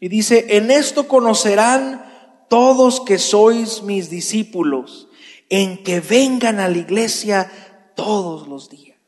Y 0.00 0.08
dice, 0.08 0.56
en 0.56 0.70
esto 0.70 1.08
conocerán 1.08 2.04
todos 2.48 3.00
que 3.00 3.18
sois 3.18 3.82
mis 3.82 4.10
discípulos, 4.10 5.08
en 5.48 5.82
que 5.82 6.00
vengan 6.00 6.60
a 6.60 6.68
la 6.68 6.76
iglesia 6.76 7.50
todos 8.00 8.48
los 8.48 8.70
días, 8.70 8.98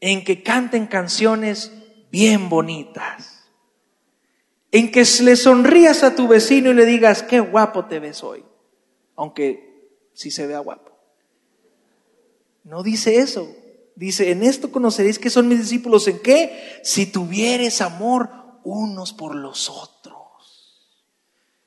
en 0.00 0.24
que 0.24 0.42
canten 0.42 0.86
canciones 0.86 1.72
bien 2.10 2.48
bonitas, 2.48 3.48
en 4.70 4.92
que 4.92 5.04
le 5.22 5.36
sonrías 5.36 6.04
a 6.04 6.14
tu 6.14 6.28
vecino 6.28 6.70
y 6.70 6.74
le 6.74 6.86
digas, 6.86 7.22
qué 7.24 7.40
guapo 7.40 7.86
te 7.86 7.98
ves 7.98 8.22
hoy, 8.22 8.44
aunque 9.16 9.90
sí 10.12 10.30
se 10.30 10.46
vea 10.46 10.60
guapo. 10.60 10.92
No 12.62 12.82
dice 12.82 13.16
eso. 13.16 13.52
Dice, 13.96 14.30
en 14.30 14.44
esto 14.44 14.70
conoceréis 14.70 15.18
que 15.18 15.30
son 15.30 15.48
mis 15.48 15.58
discípulos. 15.58 16.06
¿En 16.06 16.20
qué? 16.20 16.80
Si 16.84 17.06
tuvieres 17.06 17.80
amor 17.80 18.30
unos 18.62 19.12
por 19.12 19.34
los 19.34 19.68
otros. 19.68 20.86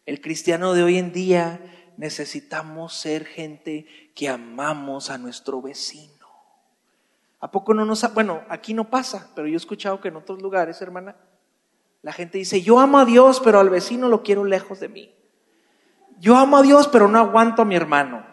El 0.05 0.22
cristiano 0.22 0.74
de 0.74 0.84
hoy 0.84 0.98
en 0.98 1.12
día 1.12 1.72
necesitamos 1.97 2.93
ser 2.93 3.25
gente 3.25 3.85
que 4.15 4.29
amamos 4.29 5.09
a 5.09 5.17
nuestro 5.17 5.62
vecino. 5.62 6.13
¿A 7.39 7.51
poco 7.51 7.73
no 7.73 7.85
nos... 7.85 8.13
Bueno, 8.13 8.41
aquí 8.50 8.73
no 8.73 8.89
pasa, 8.89 9.29
pero 9.35 9.47
yo 9.47 9.55
he 9.55 9.57
escuchado 9.57 10.00
que 10.00 10.07
en 10.07 10.15
otros 10.15 10.41
lugares, 10.41 10.81
hermana, 10.81 11.15
la 12.01 12.13
gente 12.13 12.38
dice, 12.38 12.62
yo 12.62 12.79
amo 12.79 13.00
a 13.00 13.05
Dios, 13.05 13.41
pero 13.43 13.59
al 13.59 13.69
vecino 13.69 14.09
lo 14.09 14.23
quiero 14.23 14.43
lejos 14.43 14.79
de 14.79 14.89
mí. 14.89 15.13
Yo 16.19 16.38
amo 16.38 16.57
a 16.57 16.62
Dios, 16.62 16.88
pero 16.88 17.07
no 17.07 17.19
aguanto 17.19 17.62
a 17.62 17.65
mi 17.65 17.75
hermano. 17.75 18.25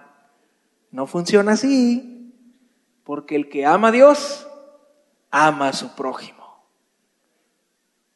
No 0.90 1.06
funciona 1.06 1.52
así 1.52 2.32
Porque 3.04 3.34
el 3.34 3.48
que 3.48 3.66
ama 3.66 3.88
a 3.88 3.92
Dios, 3.92 4.46
ama 5.30 5.68
a 5.68 5.72
su 5.72 5.94
prójimo. 5.94 6.64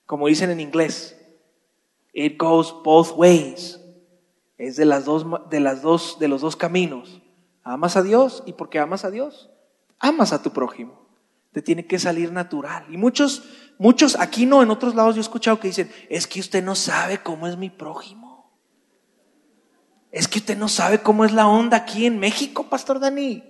Como 0.07 0.29
dicen 0.29 0.51
en 0.51 0.61
inglés, 0.61 1.21
it 2.13 2.37
goes 2.39 2.73
both 2.85 3.17
ways. 3.17 3.81
Es 4.57 4.77
de 4.77 4.85
las 4.85 5.05
dos, 5.05 5.27
de 5.51 6.29
los 6.29 6.41
dos 6.41 6.57
caminos. 6.57 7.21
Amas 7.63 7.97
a 7.97 8.03
Dios 8.03 8.43
y 8.47 8.53
porque 8.53 8.79
amas 8.79 9.05
a 9.05 9.11
Dios, 9.11 9.51
amas 9.99 10.33
a 10.33 10.43
tu 10.43 10.53
prójimo. 10.53 11.09
Te 11.53 11.63
tiene 11.63 11.87
que 11.87 11.99
salir 11.99 12.33
natural. 12.33 12.85
Y 12.89 12.97
muchos, 12.97 13.45
muchos, 13.79 14.19
aquí 14.19 14.45
no, 14.45 14.63
en 14.63 14.71
otros 14.71 14.95
lados 14.95 15.15
yo 15.15 15.21
he 15.21 15.23
escuchado 15.23 15.61
que 15.61 15.69
dicen, 15.69 15.91
es 16.09 16.27
que 16.27 16.41
usted 16.41 16.63
no 16.63 16.75
sabe 16.75 17.23
cómo 17.23 17.47
es 17.47 17.57
mi 17.57 17.71
prójimo. 17.71 18.53
Es 20.11 20.29
que 20.29 20.39
usted 20.39 20.57
no 20.57 20.69
sabe 20.69 21.01
cómo 21.01 21.25
es 21.25 21.33
la 21.33 21.49
onda 21.49 21.79
aquí 21.79 22.07
en 22.07 22.21
México, 22.21 22.69
Pastor 22.69 23.01
Dani. 23.01 23.43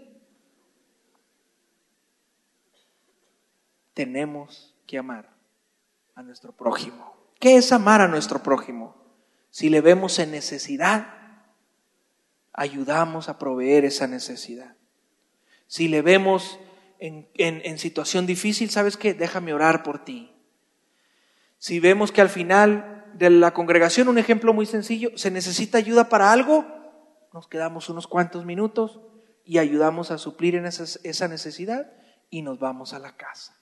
Tenemos 3.92 4.74
que 4.86 4.98
amar 4.98 5.30
a 6.14 6.22
nuestro 6.22 6.52
prójimo. 6.52 7.14
¿Qué 7.38 7.56
es 7.56 7.72
amar 7.72 8.00
a 8.00 8.08
nuestro 8.08 8.42
prójimo? 8.42 9.03
Si 9.54 9.68
le 9.68 9.80
vemos 9.80 10.18
en 10.18 10.32
necesidad, 10.32 11.14
ayudamos 12.52 13.28
a 13.28 13.38
proveer 13.38 13.84
esa 13.84 14.08
necesidad. 14.08 14.74
Si 15.68 15.86
le 15.86 16.02
vemos 16.02 16.58
en, 16.98 17.78
situación 17.78 18.26
difícil, 18.26 18.70
¿sabes 18.70 18.96
qué? 18.96 19.14
Déjame 19.14 19.54
orar 19.54 19.84
por 19.84 20.04
ti. 20.04 20.34
Si 21.58 21.78
vemos 21.78 22.10
que 22.10 22.20
al 22.20 22.30
final 22.30 23.12
de 23.14 23.30
la 23.30 23.54
congregación, 23.54 24.08
un 24.08 24.18
ejemplo 24.18 24.52
muy 24.52 24.66
sencillo, 24.66 25.16
se 25.16 25.30
necesita 25.30 25.78
ayuda 25.78 26.08
para 26.08 26.32
algo, 26.32 26.66
nos 27.32 27.46
quedamos 27.46 27.88
unos 27.88 28.08
cuantos 28.08 28.44
minutos 28.44 28.98
y 29.44 29.58
ayudamos 29.58 30.10
a 30.10 30.18
suplir 30.18 30.56
en 30.56 30.66
esa 30.66 31.28
necesidad 31.28 31.92
y 32.28 32.42
nos 32.42 32.58
vamos 32.58 32.92
a 32.92 32.98
la 32.98 33.16
casa. 33.16 33.56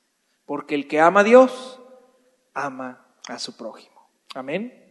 Porque 0.47 0.75
el 0.75 0.89
que 0.89 1.03
ama 1.03 1.21
a 1.21 1.25
Dios, 1.25 1.83
ama 2.55 3.15
a 3.29 3.39
su 3.39 3.59
prójimo. 3.59 4.09
Amén. 4.35 4.82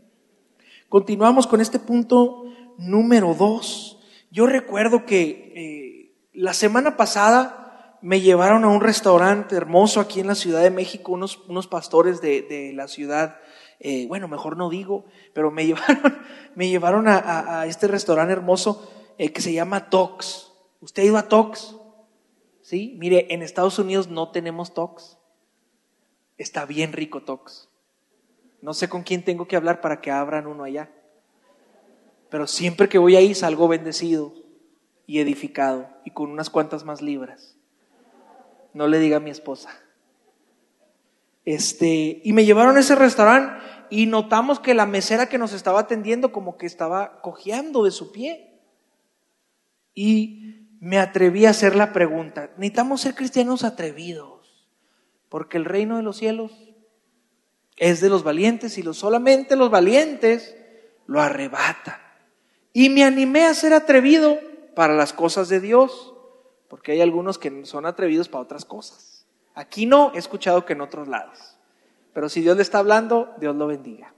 Continuamos 0.91 1.48
con 1.48 1.62
este 1.62 1.79
punto 1.79 2.43
número 2.77 3.33
dos. 3.33 3.98
Yo 4.29 4.45
recuerdo 4.45 5.05
que 5.05 5.53
eh, 5.55 6.29
la 6.33 6.53
semana 6.53 6.98
pasada 6.98 7.98
me 8.01 8.19
llevaron 8.19 8.65
a 8.65 8.67
un 8.67 8.81
restaurante 8.81 9.55
hermoso 9.55 10.01
aquí 10.01 10.19
en 10.19 10.27
la 10.27 10.36
Ciudad 10.36 10.62
de 10.62 10.69
México, 10.69 11.13
unos, 11.13 11.38
unos 11.48 11.67
pastores 11.67 12.19
de, 12.19 12.74
la 12.75 12.89
ciudad, 12.89 13.39
eh, 13.79 14.05
bueno, 14.07 14.27
mejor 14.27 14.57
no 14.57 14.69
digo, 14.69 15.05
pero 15.33 15.50
me 15.50 15.65
llevaron, 15.67 16.19
me 16.55 16.67
llevaron 16.67 17.05
a, 17.07 17.65
este 17.67 17.88
restaurante 17.88 18.33
hermoso 18.33 18.91
eh, 19.17 19.31
que 19.31 19.39
se 19.39 19.53
llama 19.53 19.89
Tox. 19.89 20.51
¿Usted 20.81 21.03
ha 21.03 21.05
ido 21.05 21.17
a 21.17 21.29
Tox? 21.29 21.77
Sí, 22.63 22.98
mire, 23.00 23.27
en 23.33 23.43
Estados 23.43 23.79
Unidos 23.79 24.10
no 24.10 24.31
tenemos 24.31 24.74
Tox. 24.74 25.17
Está 26.38 26.65
bien 26.65 26.91
rico 26.91 27.24
Tox. 27.24 27.70
No 28.62 28.74
sé 28.74 28.89
con 28.89 29.03
quién 29.03 29.24
tengo 29.24 29.48
que 29.48 29.56
hablar 29.56 29.82
para 29.82 30.01
que 30.01 30.12
abran 30.12 30.48
uno 30.48 30.63
allá. 30.63 30.91
Pero 32.30 32.48
siempre 32.48 32.89
que 32.89 32.98
voy 32.98 33.15
ahí 33.15 33.34
salgo 33.34 33.68
bendecido 33.68 34.34
y 35.06 35.20
edificado 35.20 35.89
y 36.06 36.12
con 36.12 36.30
unas 36.30 36.50
cuantas 36.50 36.86
más 36.86 37.01
libras 37.01 37.58
no 38.74 38.88
le 38.88 39.00
diga 39.00 39.18
a 39.18 39.22
mi 39.22 39.30
esposa. 39.30 39.70
Este, 41.44 42.22
y 42.24 42.34
me 42.34 42.46
llevaron 42.46 42.77
a 42.77 42.82
ese 42.82 42.96
restaurante 42.96 43.62
y 43.89 44.06
notamos 44.06 44.60
que 44.60 44.74
la 44.74 44.86
mesera 44.86 45.27
que 45.27 45.38
nos 45.38 45.53
estaba 45.53 45.82
atendiendo 45.82 46.32
como 46.32 46.58
que 46.58 46.65
estaba 46.65 47.22
cojeando 47.22 47.84
de 47.84 47.91
su 47.91 48.12
pie. 48.12 48.60
Y 49.94 50.77
me 50.80 50.98
atreví 51.00 51.46
a 51.46 51.50
hacer 51.51 51.75
la 51.75 51.94
pregunta, 51.94 52.51
necesitamos 52.58 53.01
ser 53.01 53.13
cristianos 53.13 53.63
atrevidos, 53.63 54.70
porque 55.30 55.58
el 55.58 55.65
reino 55.65 55.98
de 55.98 56.03
los 56.03 56.18
cielos 56.18 56.51
es 57.81 58.00
de 58.00 58.09
los 58.09 58.21
valientes 58.23 58.77
y 58.77 58.83
solamente 58.93 59.55
los 59.55 59.71
valientes 59.71 60.55
lo 61.07 61.19
arrebatan. 61.19 62.00
Y 62.73 62.89
me 62.89 63.03
animé 63.03 63.45
a 63.45 63.55
ser 63.55 63.73
atrevido 63.73 64.38
para 64.75 64.93
las 64.93 65.13
cosas 65.13 65.50
de 65.50 65.59
Dios 65.59 66.13
porque 66.67 66.91
hay 66.91 67.01
algunos 67.01 67.39
que 67.39 67.65
son 67.65 67.88
atrevidos 67.88 68.29
para 68.29 68.43
otras 68.43 68.65
cosas. 68.65 69.25
Aquí 69.55 69.88
no, 69.88 70.11
he 70.13 70.19
escuchado 70.19 70.63
que 70.63 70.73
en 70.73 70.81
otros 70.81 71.07
lados. 71.07 71.57
Pero 72.13 72.29
si 72.29 72.41
Dios 72.41 72.55
le 72.55 72.61
está 72.61 72.77
hablando, 72.77 73.33
Dios 73.39 73.55
lo 73.55 73.65
bendiga. 73.65 74.13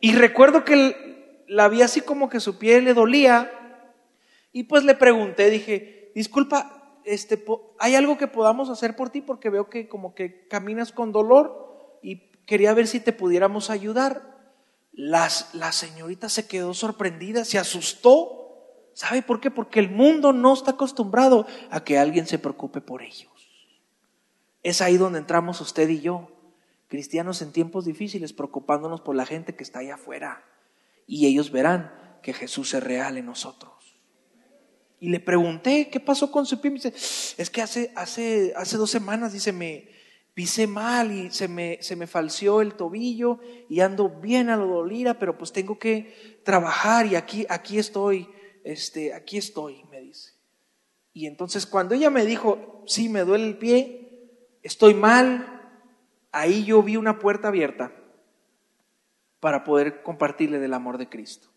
Y 0.00 0.14
recuerdo 0.14 0.64
que 0.64 1.44
la 1.48 1.68
vi 1.68 1.82
así 1.82 2.00
como 2.00 2.30
que 2.30 2.40
su 2.40 2.56
pie 2.56 2.80
le 2.80 2.94
dolía 2.94 3.52
y 4.52 4.62
pues 4.64 4.84
le 4.84 4.94
pregunté, 4.94 5.50
dije, 5.50 6.12
disculpa, 6.14 6.96
este, 7.04 7.44
¿hay 7.78 7.94
algo 7.94 8.16
que 8.16 8.26
podamos 8.26 8.70
hacer 8.70 8.96
por 8.96 9.10
ti? 9.10 9.20
Porque 9.20 9.50
veo 9.50 9.68
que 9.68 9.86
como 9.86 10.14
que 10.14 10.48
caminas 10.48 10.92
con 10.92 11.12
dolor 11.12 11.71
quería 12.46 12.74
ver 12.74 12.86
si 12.86 13.00
te 13.00 13.12
pudiéramos 13.12 13.70
ayudar. 13.70 14.30
Las, 14.92 15.54
la 15.54 15.72
señorita 15.72 16.28
se 16.28 16.46
quedó 16.46 16.74
sorprendida, 16.74 17.44
se 17.44 17.58
asustó 17.58 18.42
¿Sabe 18.94 19.22
por 19.22 19.40
qué? 19.40 19.50
Porque 19.50 19.80
el 19.80 19.90
mundo 19.90 20.32
no 20.32 20.52
está 20.52 20.72
acostumbrado 20.72 21.46
a 21.70 21.82
que 21.82 21.98
alguien 21.98 22.26
se 22.26 22.38
preocupe 22.38 22.80
por 22.80 23.02
ellos. 23.02 23.30
Es 24.62 24.80
ahí 24.80 24.96
donde 24.96 25.18
entramos 25.18 25.60
usted 25.60 25.88
y 25.88 26.00
yo, 26.00 26.30
cristianos 26.88 27.42
en 27.42 27.52
tiempos 27.52 27.84
difíciles, 27.84 28.32
preocupándonos 28.32 29.00
por 29.00 29.16
la 29.16 29.26
gente 29.26 29.56
que 29.56 29.64
está 29.64 29.80
allá 29.80 29.94
afuera. 29.94 30.44
Y 31.06 31.26
ellos 31.26 31.50
verán 31.50 31.92
que 32.22 32.32
Jesús 32.32 32.74
es 32.74 32.82
real 32.82 33.16
en 33.16 33.26
nosotros. 33.26 33.72
Y 35.00 35.08
le 35.08 35.18
pregunté, 35.18 35.88
¿qué 35.90 35.98
pasó 35.98 36.30
con 36.30 36.46
su 36.46 36.60
pie? 36.60 36.70
Me 36.70 36.76
dice, 36.76 36.94
es 37.38 37.50
que 37.50 37.62
hace, 37.62 37.92
hace, 37.96 38.52
hace 38.56 38.76
dos 38.76 38.90
semanas, 38.90 39.32
dice, 39.32 39.52
me 39.52 39.88
pisé 40.34 40.66
mal 40.66 41.12
y 41.12 41.30
se 41.30 41.48
me, 41.48 41.78
se 41.82 41.96
me 41.96 42.06
falció 42.06 42.60
el 42.60 42.74
tobillo 42.74 43.38
y 43.68 43.80
ando 43.80 44.08
bien 44.08 44.48
a 44.48 44.56
lo 44.56 44.66
dolida, 44.66 45.18
pero 45.18 45.36
pues 45.36 45.52
tengo 45.52 45.78
que 45.78 46.40
trabajar 46.44 47.06
y 47.06 47.16
aquí, 47.16 47.46
aquí 47.48 47.78
estoy 47.78 48.28
este, 48.64 49.14
aquí 49.14 49.38
estoy, 49.38 49.84
me 49.90 50.00
dice. 50.00 50.32
Y 51.12 51.26
entonces 51.26 51.66
cuando 51.66 51.94
ella 51.94 52.10
me 52.10 52.24
dijo, 52.24 52.82
sí, 52.86 53.08
me 53.08 53.20
duele 53.20 53.46
el 53.46 53.58
pie, 53.58 54.28
estoy 54.62 54.94
mal, 54.94 55.60
ahí 56.30 56.64
yo 56.64 56.82
vi 56.82 56.96
una 56.96 57.18
puerta 57.18 57.48
abierta 57.48 57.92
para 59.40 59.64
poder 59.64 60.02
compartirle 60.02 60.58
del 60.58 60.74
amor 60.74 60.98
de 60.98 61.08
Cristo. 61.08 61.48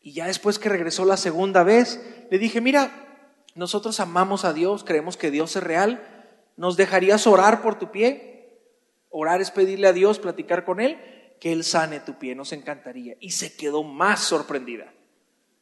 Y 0.00 0.12
ya 0.12 0.26
después 0.26 0.58
que 0.58 0.68
regresó 0.68 1.04
la 1.04 1.16
segunda 1.16 1.62
vez, 1.62 2.00
le 2.30 2.38
dije, 2.38 2.60
mira, 2.60 2.90
nosotros 3.54 4.00
amamos 4.00 4.44
a 4.44 4.52
Dios, 4.52 4.84
creemos 4.84 5.16
que 5.16 5.30
Dios 5.30 5.56
es 5.56 5.62
real, 5.62 6.13
¿nos 6.56 6.76
dejarías 6.76 7.26
orar 7.26 7.62
por 7.62 7.78
tu 7.78 7.90
pie? 7.90 8.60
Orar 9.10 9.40
es 9.40 9.50
pedirle 9.50 9.86
a 9.86 9.92
Dios, 9.92 10.18
platicar 10.18 10.64
con 10.64 10.80
Él, 10.80 10.98
que 11.40 11.52
Él 11.52 11.64
sane 11.64 12.00
tu 12.00 12.18
pie, 12.18 12.34
nos 12.34 12.52
encantaría. 12.52 13.16
Y 13.20 13.30
se 13.30 13.56
quedó 13.56 13.82
más 13.82 14.20
sorprendida 14.20 14.92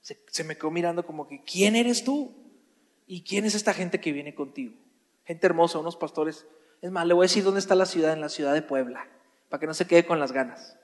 se, 0.02 0.44
me 0.44 0.56
quedó 0.56 0.70
mirando 0.70 1.06
como 1.06 1.28
que, 1.28 1.42
¿quién 1.44 1.76
eres 1.76 2.04
tú? 2.04 2.34
¿Y 3.06 3.22
quién 3.22 3.44
es 3.44 3.54
esta 3.54 3.72
gente 3.72 4.00
que 4.00 4.12
viene 4.12 4.34
contigo? 4.34 4.74
Gente 5.24 5.46
hermosa, 5.46 5.78
unos 5.78 5.96
pastores. 5.96 6.46
Es 6.80 6.90
más, 6.90 7.06
le 7.06 7.14
voy 7.14 7.24
a 7.24 7.28
decir 7.28 7.44
dónde 7.44 7.60
está 7.60 7.74
la 7.74 7.86
ciudad, 7.86 8.12
en 8.12 8.20
la 8.20 8.28
ciudad 8.28 8.52
de 8.52 8.62
Puebla, 8.62 9.08
para 9.48 9.60
que 9.60 9.66
no 9.66 9.74
se 9.74 9.86
quede 9.86 10.04
con 10.04 10.18
las 10.18 10.32
ganas. 10.32 10.76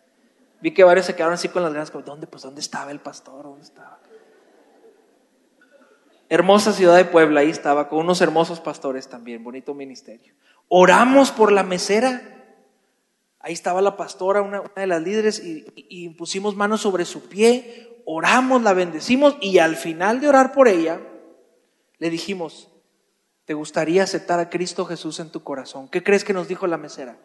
Vi 0.60 0.72
que 0.72 0.84
varios 0.84 1.06
se 1.06 1.14
quedaron 1.14 1.34
así 1.34 1.48
con 1.48 1.62
las 1.62 1.72
ganas, 1.72 1.90
como, 1.90 2.04
¿dónde? 2.04 2.26
Pues, 2.26 2.42
¿dónde 2.42 2.60
estaba 2.60 2.92
el 2.92 3.00
pastor? 3.00 3.44
¿Dónde 3.44 3.64
estaba? 3.64 4.00
Hermosa 6.30 6.74
ciudad 6.74 6.96
de 6.96 7.06
Puebla, 7.06 7.40
ahí 7.40 7.48
estaba, 7.48 7.88
con 7.88 8.00
unos 8.00 8.20
hermosos 8.20 8.60
pastores 8.60 9.08
también, 9.08 9.42
bonito 9.42 9.72
ministerio. 9.72 10.34
Oramos 10.68 11.32
por 11.32 11.52
la 11.52 11.62
mesera. 11.62 12.34
Ahí 13.40 13.54
estaba 13.54 13.80
la 13.80 13.96
pastora, 13.96 14.42
una, 14.42 14.62
de 14.76 14.86
las 14.86 15.02
líderes, 15.02 15.42
y, 15.42 15.64
y, 15.74 16.10
pusimos 16.10 16.54
manos 16.54 16.82
sobre 16.82 17.06
su 17.06 17.28
pie, 17.28 18.02
oramos, 18.04 18.62
la 18.62 18.74
bendecimos 18.74 19.36
y 19.40 19.58
al 19.58 19.76
final 19.76 20.20
de 20.20 20.28
orar 20.28 20.52
por 20.52 20.68
ella, 20.68 21.00
le 21.98 22.10
dijimos, 22.10 22.68
¿te 23.46 23.54
gustaría 23.54 24.02
aceptar 24.02 24.38
a 24.38 24.50
Cristo 24.50 24.84
Jesús 24.84 25.20
en 25.20 25.30
tu 25.30 25.42
corazón? 25.42 25.88
¿Qué 25.88 26.02
crees 26.02 26.24
que 26.24 26.34
nos 26.34 26.48
dijo 26.48 26.66
la 26.66 26.76
mesera? 26.76 27.16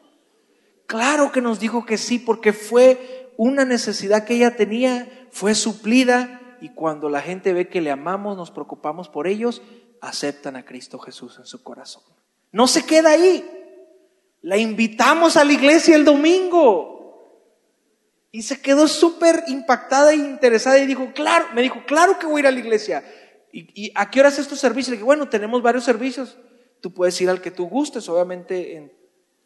Claro 0.85 1.31
que 1.31 1.41
nos 1.41 1.59
dijo 1.59 1.85
que 1.85 1.97
sí, 1.97 2.19
porque 2.19 2.53
fue 2.53 3.33
una 3.35 3.65
necesidad 3.65 4.23
que 4.23 4.35
ella 4.35 4.55
tenía, 4.55 5.27
fue 5.31 5.55
suplida 5.55 6.39
y 6.63 6.69
cuando 6.69 7.09
la 7.09 7.19
gente 7.19 7.51
ve 7.51 7.67
que 7.67 7.81
le 7.81 7.91
amamos, 7.91 8.37
nos 8.37 8.49
preocupamos 8.49 9.09
por 9.09 9.27
ellos, 9.27 9.61
aceptan 9.99 10.55
a 10.55 10.63
Cristo 10.63 10.97
Jesús 10.97 11.37
en 11.37 11.45
su 11.45 11.61
corazón. 11.61 12.03
No 12.53 12.67
se 12.67 12.85
queda 12.85 13.09
ahí. 13.09 13.45
La 14.41 14.55
invitamos 14.55 15.35
a 15.35 15.43
la 15.43 15.51
iglesia 15.51 15.97
el 15.97 16.05
domingo. 16.05 17.51
Y 18.31 18.43
se 18.43 18.61
quedó 18.61 18.87
súper 18.87 19.43
impactada 19.47 20.13
e 20.13 20.15
interesada 20.15 20.79
y 20.79 20.85
dijo, 20.85 21.11
claro, 21.13 21.47
me 21.53 21.61
dijo, 21.61 21.83
claro 21.85 22.17
que 22.17 22.27
voy 22.27 22.37
a 22.37 22.39
ir 22.39 22.47
a 22.47 22.51
la 22.51 22.59
iglesia. 22.59 23.03
¿Y, 23.51 23.91
a 23.93 24.09
qué 24.09 24.21
hora 24.21 24.29
es 24.29 24.47
tu 24.47 24.55
servicio? 24.55 24.91
Le 24.91 24.95
dije, 24.95 25.03
bueno, 25.03 25.27
tenemos 25.27 25.61
varios 25.61 25.83
servicios. 25.83 26.37
Tú 26.79 26.93
puedes 26.93 27.19
ir 27.19 27.29
al 27.29 27.41
que 27.41 27.51
tú 27.51 27.67
gustes, 27.67 28.07
obviamente 28.07 28.95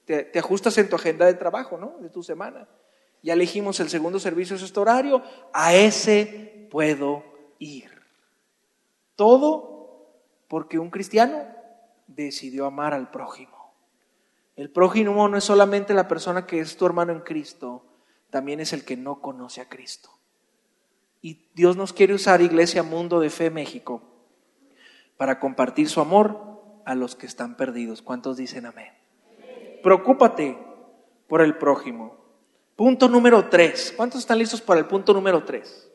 te, 0.05 0.37
ajustas 0.37 0.77
en 0.77 0.87
tu 0.87 0.95
agenda 0.95 1.25
de 1.25 1.33
trabajo, 1.33 1.79
¿no? 1.79 1.97
De 1.99 2.11
tu 2.11 2.21
semana. 2.21 2.69
Ya 3.23 3.33
elegimos 3.33 3.79
el 3.79 3.89
segundo 3.89 4.19
servicio, 4.19 4.55
es 4.55 4.61
este 4.61 4.79
horario, 4.79 5.23
a 5.51 5.73
ese 5.73 6.56
puedo 6.69 7.23
ir. 7.59 7.91
Todo 9.15 10.07
porque 10.47 10.79
un 10.79 10.89
cristiano 10.89 11.45
decidió 12.07 12.65
amar 12.65 12.93
al 12.93 13.11
prójimo. 13.11 13.73
El 14.55 14.71
prójimo 14.71 15.27
no 15.27 15.37
es 15.37 15.43
solamente 15.43 15.93
la 15.93 16.07
persona 16.07 16.47
que 16.47 16.59
es 16.59 16.77
tu 16.77 16.85
hermano 16.85 17.11
en 17.11 17.21
Cristo, 17.21 17.83
también 18.29 18.59
es 18.59 18.73
el 18.73 18.85
que 18.85 18.97
no 18.97 19.21
conoce 19.21 19.61
a 19.61 19.69
Cristo. 19.69 20.09
Y 21.21 21.47
Dios 21.53 21.77
nos 21.77 21.93
quiere 21.93 22.13
usar, 22.13 22.41
Iglesia 22.41 22.83
Mundo 22.83 23.19
de 23.19 23.29
Fe 23.29 23.49
México, 23.49 24.01
para 25.17 25.39
compartir 25.39 25.89
su 25.89 25.99
amor 26.01 26.39
a 26.85 26.95
los 26.95 27.15
que 27.15 27.25
están 27.25 27.55
perdidos. 27.55 28.01
¿Cuántos 28.01 28.37
dicen 28.37 28.65
amén? 28.65 28.93
Preocúpate 29.83 30.57
por 31.27 31.41
el 31.41 31.57
prójimo. 31.57 32.15
Punto 32.75 33.09
número 33.09 33.49
tres. 33.49 33.93
¿Cuántos 33.95 34.21
están 34.21 34.37
listos 34.37 34.61
para 34.61 34.79
el 34.79 34.85
punto 34.85 35.13
número 35.13 35.43
tres? 35.43 35.86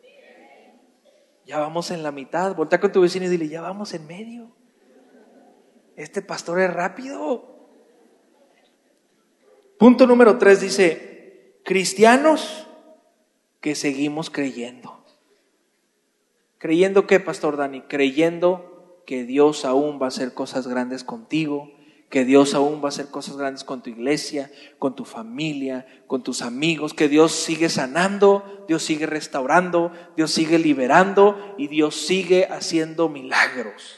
Ya 1.47 1.59
vamos 1.59 1.91
en 1.91 2.03
la 2.03 2.13
mitad. 2.13 2.55
Voltea 2.55 2.81
con 2.81 2.93
tu 2.93 3.01
vecino 3.01 3.27
y 3.27 3.29
dile, 3.29 3.49
ya 3.49 3.61
vamos 3.61 3.95
en 3.95 4.07
medio. 4.07 4.51
Este 5.97 6.23
pastor 6.23 6.61
es 6.61 6.73
rápido. 6.73 7.53
Punto 9.79 10.07
número 10.07 10.39
tres 10.39 10.61
dice, 10.61 11.61
cristianos 11.65 12.69
que 13.61 13.75
seguimos 13.75 14.31
creyendo. 14.31 15.05
¿Creyendo 16.59 17.09
qué, 17.09 17.19
Pastor 17.19 17.57
Dani? 17.57 17.83
Creyendo 17.83 19.03
que 19.07 19.25
Dios 19.25 19.65
aún 19.65 20.01
va 20.01 20.07
a 20.07 20.09
hacer 20.09 20.33
cosas 20.33 20.69
grandes 20.69 21.03
contigo, 21.03 21.73
que 22.13 22.27
Dios 22.27 22.53
aún 22.53 22.83
va 22.83 22.85
a 22.85 22.89
hacer 22.91 23.07
cosas 23.07 23.39
grandes 23.39 23.65
con 23.65 23.83
tu 23.83 23.89
iglesia, 23.89 24.51
con 24.79 24.95
tu 24.95 25.07
familia, 25.07 25.87
con 26.07 26.23
tus 26.23 26.43
amigos, 26.43 26.93
que 26.93 27.09
Dios 27.09 27.33
sigue 27.33 27.71
sanando, 27.71 28.67
Dios 28.69 28.83
sigue 28.83 29.07
restaurando, 29.07 29.93
Dios 30.15 30.31
sigue 30.31 30.59
liberando 30.59 31.55
y 31.57 31.69
Dios 31.69 31.97
sigue 31.97 32.49
haciendo 32.51 33.09
milagros. 33.09 33.97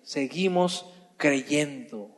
Seguimos 0.00 0.90
creyendo. 1.18 2.10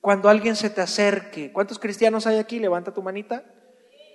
Cuando 0.00 0.28
alguien 0.28 0.54
se 0.54 0.70
te 0.70 0.82
acerque, 0.82 1.50
¿cuántos 1.50 1.80
cristianos 1.80 2.28
hay 2.28 2.38
aquí? 2.38 2.60
Levanta 2.60 2.94
tu 2.94 3.02
manita. 3.02 3.44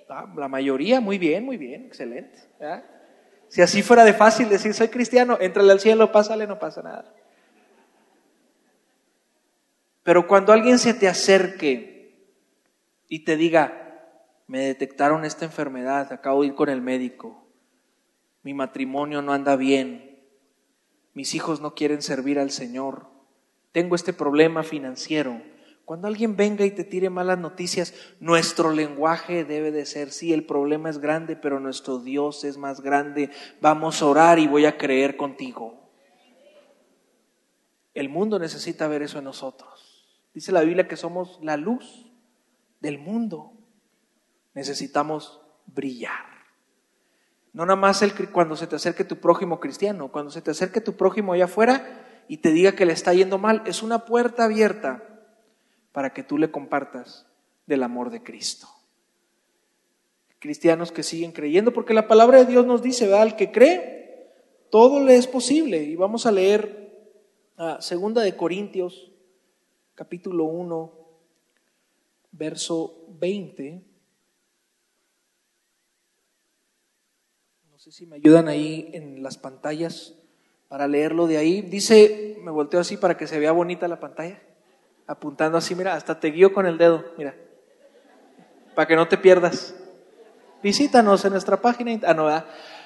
Ah, 0.08 0.24
la 0.34 0.48
mayoría, 0.48 1.02
muy 1.02 1.18
bien, 1.18 1.44
muy 1.44 1.58
bien, 1.58 1.84
excelente. 1.84 2.38
Si 3.48 3.60
así 3.60 3.82
fuera 3.82 4.04
de 4.04 4.14
fácil 4.14 4.48
decir 4.48 4.72
soy 4.72 4.88
cristiano, 4.88 5.36
entrale 5.38 5.70
al 5.70 5.80
cielo, 5.80 6.10
pásale, 6.12 6.46
no 6.46 6.58
pasa 6.58 6.80
nada. 6.80 7.14
Pero 10.10 10.26
cuando 10.26 10.52
alguien 10.52 10.80
se 10.80 10.92
te 10.92 11.06
acerque 11.06 12.34
y 13.08 13.20
te 13.20 13.36
diga, 13.36 14.02
me 14.48 14.58
detectaron 14.58 15.24
esta 15.24 15.44
enfermedad, 15.44 16.12
acabo 16.12 16.40
de 16.40 16.48
ir 16.48 16.56
con 16.56 16.68
el 16.68 16.80
médico, 16.80 17.46
mi 18.42 18.52
matrimonio 18.52 19.22
no 19.22 19.32
anda 19.32 19.54
bien, 19.54 20.18
mis 21.14 21.36
hijos 21.36 21.60
no 21.60 21.76
quieren 21.76 22.02
servir 22.02 22.40
al 22.40 22.50
Señor, 22.50 23.06
tengo 23.70 23.94
este 23.94 24.12
problema 24.12 24.64
financiero. 24.64 25.42
Cuando 25.84 26.08
alguien 26.08 26.34
venga 26.34 26.64
y 26.64 26.72
te 26.72 26.82
tire 26.82 27.08
malas 27.08 27.38
noticias, 27.38 27.94
nuestro 28.18 28.72
lenguaje 28.72 29.44
debe 29.44 29.70
de 29.70 29.86
ser, 29.86 30.10
sí, 30.10 30.32
el 30.32 30.44
problema 30.44 30.90
es 30.90 30.98
grande, 30.98 31.36
pero 31.36 31.60
nuestro 31.60 32.00
Dios 32.00 32.42
es 32.42 32.56
más 32.56 32.80
grande. 32.80 33.30
Vamos 33.60 34.02
a 34.02 34.06
orar 34.06 34.40
y 34.40 34.48
voy 34.48 34.66
a 34.66 34.76
creer 34.76 35.16
contigo. 35.16 35.88
El 37.94 38.08
mundo 38.08 38.40
necesita 38.40 38.88
ver 38.88 39.02
eso 39.02 39.18
en 39.18 39.24
nosotros. 39.26 39.89
Dice 40.34 40.52
la 40.52 40.62
Biblia 40.62 40.88
que 40.88 40.96
somos 40.96 41.38
la 41.42 41.56
luz 41.56 42.10
del 42.80 42.98
mundo. 42.98 43.52
Necesitamos 44.54 45.40
brillar. 45.66 46.30
No 47.52 47.66
nada 47.66 47.76
más 47.76 48.02
el, 48.02 48.12
cuando 48.30 48.56
se 48.56 48.66
te 48.66 48.76
acerque 48.76 49.04
tu 49.04 49.16
prójimo 49.16 49.58
cristiano, 49.58 50.12
cuando 50.12 50.30
se 50.30 50.42
te 50.42 50.52
acerque 50.52 50.80
tu 50.80 50.96
prójimo 50.96 51.32
allá 51.32 51.46
afuera, 51.46 52.06
y 52.28 52.36
te 52.36 52.52
diga 52.52 52.72
que 52.72 52.86
le 52.86 52.92
está 52.92 53.12
yendo 53.12 53.38
mal, 53.38 53.62
es 53.66 53.82
una 53.82 54.04
puerta 54.04 54.44
abierta 54.44 55.02
para 55.90 56.12
que 56.12 56.22
tú 56.22 56.38
le 56.38 56.52
compartas 56.52 57.26
del 57.66 57.82
amor 57.82 58.10
de 58.10 58.22
Cristo. 58.22 58.68
Cristianos 60.38 60.92
que 60.92 61.02
siguen 61.02 61.32
creyendo, 61.32 61.72
porque 61.72 61.92
la 61.92 62.06
palabra 62.06 62.38
de 62.38 62.46
Dios 62.46 62.66
nos 62.66 62.82
dice, 62.82 63.06
¿verdad? 63.06 63.22
Al 63.22 63.36
que 63.36 63.50
cree, 63.50 64.32
todo 64.70 65.04
le 65.04 65.16
es 65.16 65.26
posible. 65.26 65.82
Y 65.82 65.96
vamos 65.96 66.24
a 66.24 66.30
leer 66.30 66.94
a 67.56 67.80
Segunda 67.80 68.22
de 68.22 68.36
Corintios, 68.36 69.10
capítulo 70.00 70.44
1, 70.44 70.92
verso 72.32 73.04
20. 73.18 73.82
No 77.70 77.78
sé 77.78 77.92
si 77.92 78.06
me 78.06 78.16
ayudan 78.16 78.48
ahí 78.48 78.88
en 78.94 79.22
las 79.22 79.36
pantallas 79.36 80.14
para 80.68 80.88
leerlo 80.88 81.26
de 81.26 81.36
ahí. 81.36 81.60
Dice, 81.60 82.38
me 82.42 82.50
volteo 82.50 82.80
así 82.80 82.96
para 82.96 83.18
que 83.18 83.26
se 83.26 83.38
vea 83.38 83.52
bonita 83.52 83.88
la 83.88 84.00
pantalla, 84.00 84.40
apuntando 85.06 85.58
así, 85.58 85.74
mira, 85.74 85.92
hasta 85.92 86.18
te 86.18 86.30
guío 86.30 86.54
con 86.54 86.64
el 86.64 86.78
dedo, 86.78 87.04
mira, 87.18 87.36
para 88.74 88.88
que 88.88 88.96
no 88.96 89.06
te 89.06 89.18
pierdas. 89.18 89.74
Visítanos 90.62 91.26
en 91.26 91.32
nuestra 91.32 91.60
página. 91.60 92.00
Ah, 92.06 92.14
no, 92.14 92.26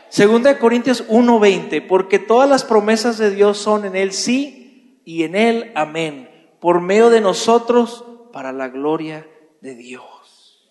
Segunda 0.09 0.53
de 0.53 0.59
Corintios 0.59 1.09
1:20, 1.09 1.87
porque 1.87 2.19
todas 2.19 2.51
las 2.51 2.65
promesas 2.65 3.19
de 3.19 3.31
Dios 3.31 3.59
son 3.59 3.85
en 3.85 3.95
Él 3.95 4.11
sí 4.11 5.01
y 5.05 5.23
en 5.23 5.37
Él 5.37 5.71
amén, 5.77 6.34
por 6.65 6.81
medio 6.81 7.11
de 7.11 7.21
nosotros 7.21 8.07
para 8.33 8.51
la 8.51 8.69
gloria 8.69 9.29
de 9.61 9.75
Dios. 9.75 10.67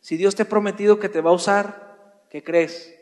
Si 0.00 0.16
Dios 0.16 0.36
te 0.36 0.44
ha 0.44 0.48
prometido 0.48 1.00
que 1.00 1.08
te 1.08 1.20
va 1.20 1.30
a 1.30 1.32
usar, 1.32 2.22
¿qué 2.30 2.44
crees? 2.44 2.94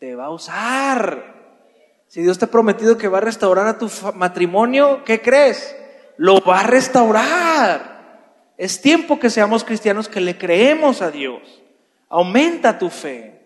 Te 0.00 0.16
va 0.16 0.24
a 0.24 0.30
usar. 0.30 1.62
Si 2.08 2.22
Dios 2.22 2.40
te 2.40 2.46
ha 2.46 2.50
prometido 2.50 2.98
que 2.98 3.06
va 3.06 3.18
a 3.18 3.20
restaurar 3.20 3.68
a 3.68 3.78
tu 3.78 3.88
matrimonio, 4.16 5.04
¿qué 5.04 5.22
crees? 5.22 5.76
Lo 6.16 6.40
va 6.40 6.58
a 6.58 6.66
restaurar. 6.66 8.32
Es 8.56 8.80
tiempo 8.80 9.20
que 9.20 9.30
seamos 9.30 9.62
cristianos 9.62 10.08
que 10.08 10.20
le 10.20 10.36
creemos 10.36 11.02
a 11.02 11.12
Dios. 11.12 11.62
Aumenta 12.08 12.80
tu 12.80 12.90
fe. 12.90 13.40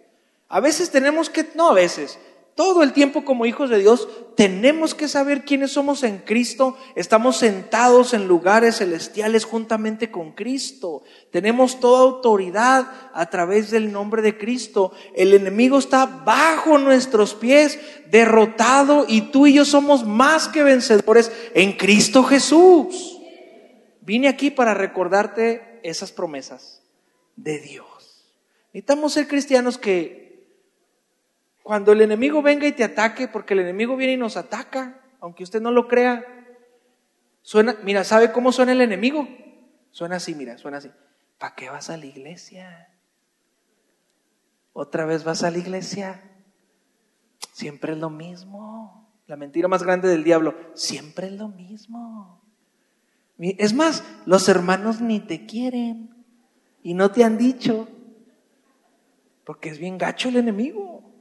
A 0.48 0.60
veces 0.60 0.90
tenemos 0.90 1.28
que, 1.28 1.46
no 1.54 1.72
a 1.72 1.74
veces, 1.74 2.18
todo 2.54 2.82
el 2.82 2.92
tiempo 2.92 3.24
como 3.24 3.46
hijos 3.46 3.70
de 3.70 3.78
Dios 3.78 4.08
tenemos 4.36 4.94
que 4.94 5.08
saber 5.08 5.44
quiénes 5.44 5.72
somos 5.72 6.02
en 6.02 6.18
Cristo. 6.18 6.76
Estamos 6.96 7.38
sentados 7.38 8.12
en 8.12 8.28
lugares 8.28 8.76
celestiales 8.76 9.44
juntamente 9.44 10.10
con 10.10 10.32
Cristo. 10.32 11.02
Tenemos 11.30 11.80
toda 11.80 12.02
autoridad 12.02 12.86
a 13.14 13.26
través 13.30 13.70
del 13.70 13.90
nombre 13.90 14.20
de 14.20 14.36
Cristo. 14.36 14.92
El 15.14 15.32
enemigo 15.32 15.78
está 15.78 16.04
bajo 16.04 16.76
nuestros 16.76 17.34
pies, 17.34 17.78
derrotado, 18.10 19.06
y 19.08 19.22
tú 19.32 19.46
y 19.46 19.54
yo 19.54 19.64
somos 19.64 20.04
más 20.04 20.48
que 20.48 20.62
vencedores 20.62 21.32
en 21.54 21.72
Cristo 21.72 22.22
Jesús. 22.22 23.18
Vine 24.02 24.28
aquí 24.28 24.50
para 24.50 24.74
recordarte 24.74 25.80
esas 25.82 26.12
promesas 26.12 26.82
de 27.36 27.58
Dios. 27.60 27.86
Necesitamos 28.74 29.12
ser 29.14 29.26
cristianos 29.28 29.78
que 29.78 30.21
cuando 31.62 31.92
el 31.92 32.00
enemigo 32.00 32.42
venga 32.42 32.66
y 32.66 32.72
te 32.72 32.84
ataque, 32.84 33.28
porque 33.28 33.54
el 33.54 33.60
enemigo 33.60 33.96
viene 33.96 34.14
y 34.14 34.16
nos 34.16 34.36
ataca, 34.36 35.00
aunque 35.20 35.44
usted 35.44 35.60
no 35.60 35.70
lo 35.70 35.86
crea, 35.88 36.24
suena, 37.42 37.76
mira, 37.84 38.04
¿sabe 38.04 38.32
cómo 38.32 38.52
suena 38.52 38.72
el 38.72 38.80
enemigo? 38.80 39.28
Suena 39.90 40.16
así, 40.16 40.34
mira, 40.34 40.58
suena 40.58 40.78
así. 40.78 40.90
¿Para 41.38 41.54
qué 41.54 41.70
vas 41.70 41.90
a 41.90 41.96
la 41.96 42.06
iglesia? 42.06 42.88
¿Otra 44.72 45.04
vez 45.04 45.22
vas 45.24 45.42
a 45.42 45.50
la 45.50 45.58
iglesia? 45.58 46.22
Siempre 47.52 47.92
es 47.92 47.98
lo 47.98 48.10
mismo. 48.10 49.08
La 49.26 49.36
mentira 49.36 49.68
más 49.68 49.82
grande 49.82 50.08
del 50.08 50.24
diablo, 50.24 50.54
siempre 50.74 51.28
es 51.28 51.34
lo 51.34 51.48
mismo. 51.48 52.42
Es 53.38 53.72
más, 53.72 54.04
los 54.26 54.48
hermanos 54.48 55.00
ni 55.00 55.20
te 55.20 55.46
quieren 55.46 56.24
y 56.82 56.94
no 56.94 57.12
te 57.12 57.24
han 57.24 57.38
dicho, 57.38 57.88
porque 59.44 59.68
es 59.68 59.78
bien 59.78 59.98
gacho 59.98 60.28
el 60.28 60.36
enemigo. 60.36 61.11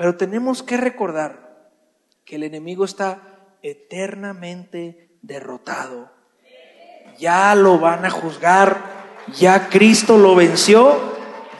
Pero 0.00 0.16
tenemos 0.16 0.62
que 0.62 0.78
recordar 0.78 1.68
que 2.24 2.36
el 2.36 2.44
enemigo 2.44 2.86
está 2.86 3.20
eternamente 3.60 5.10
derrotado. 5.20 6.10
Ya 7.18 7.54
lo 7.54 7.78
van 7.78 8.06
a 8.06 8.10
juzgar, 8.10 8.82
ya 9.38 9.68
Cristo 9.68 10.16
lo 10.16 10.34
venció, 10.34 10.98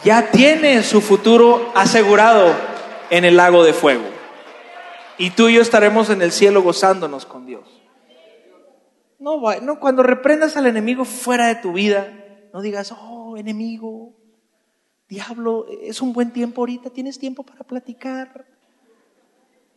ya 0.05 0.31
tiene 0.31 0.83
su 0.83 1.03
futuro 1.03 1.71
asegurado 1.75 2.55
en 3.11 3.27
el 3.27 3.37
lago 3.37 3.63
de 3.63 3.75
fuego. 3.75 4.07
Y 5.19 5.33
tú 5.33 5.51
y 5.51 5.57
yo 5.57 5.61
estaremos 5.61 6.09
en 6.09 6.23
el 6.23 6.33
cielo 6.33 6.63
gozándonos 6.63 7.27
con 7.27 7.45
Dios. 7.45 7.83
No, 9.19 9.39
no, 9.61 9.79
cuando 9.79 10.03
reprendas 10.03 10.57
al 10.57 10.65
enemigo 10.65 11.05
fuera 11.05 11.49
de 11.49 11.57
tu 11.57 11.75
vida, 11.75 12.11
no 12.55 12.63
digas, 12.63 12.95
oh, 12.99 13.37
enemigo, 13.37 14.15
diablo, 15.11 15.67
es 15.83 16.01
un 16.01 16.13
buen 16.13 16.33
tiempo 16.33 16.63
ahorita, 16.63 16.89
tienes 16.89 17.19
tiempo 17.19 17.43
para 17.43 17.65
platicar. 17.65 18.47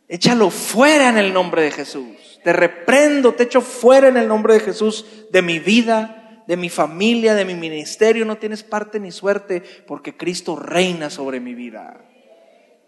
Échalo 0.06 0.48
fuera 0.48 1.08
en 1.08 1.18
el 1.18 1.32
nombre 1.32 1.62
de 1.62 1.72
Jesús. 1.72 2.40
Te 2.44 2.52
reprendo, 2.52 3.34
te 3.34 3.42
echo 3.42 3.60
fuera 3.60 4.08
en 4.08 4.16
el 4.16 4.28
nombre 4.28 4.54
de 4.54 4.60
Jesús 4.60 5.26
de 5.30 5.42
mi 5.42 5.58
vida, 5.58 6.44
de 6.46 6.56
mi 6.56 6.68
familia, 6.68 7.34
de 7.34 7.44
mi 7.44 7.54
ministerio. 7.54 8.24
No 8.24 8.36
tienes 8.36 8.62
parte 8.62 9.00
ni 9.00 9.10
suerte 9.10 9.62
porque 9.86 10.16
Cristo 10.16 10.56
reina 10.56 11.10
sobre 11.10 11.40
mi 11.40 11.54
vida. 11.54 12.04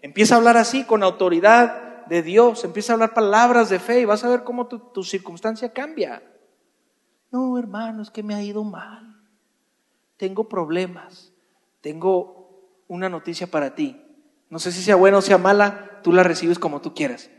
Empieza 0.03 0.35
a 0.35 0.39
hablar 0.39 0.57
así 0.57 0.85
con 0.85 1.03
autoridad 1.03 2.05
de 2.07 2.23
Dios. 2.23 2.63
Empieza 2.65 2.93
a 2.93 2.95
hablar 2.95 3.13
palabras 3.13 3.71
de 3.71 3.81
fe 3.81 4.01
y 4.01 4.05
vas 4.05 4.23
a 4.23 4.29
ver 4.29 4.45
cómo 4.45 4.69
tu, 4.69 4.79
tu 4.79 5.03
circunstancia 5.03 5.73
cambia. 5.73 6.23
No, 7.33 7.59
hermano, 7.59 8.03
es 8.03 8.11
que 8.11 8.23
me 8.23 8.35
ha 8.35 8.43
ido 8.43 8.63
mal. 8.63 9.17
Tengo 10.17 10.49
problemas. 10.49 11.33
Tengo 11.87 12.83
una 12.89 13.09
noticia 13.09 13.47
para 13.47 13.77
ti. 13.77 14.03
No 14.51 14.59
sé 14.59 14.73
si 14.73 14.83
sea 14.83 14.97
buena 14.97 15.19
o 15.19 15.23
sea 15.23 15.39
mala, 15.39 16.01
tú 16.03 16.13
la 16.13 16.25
recibes 16.25 16.59
como 16.59 16.81
tú 16.81 16.95
quieras. 16.95 17.31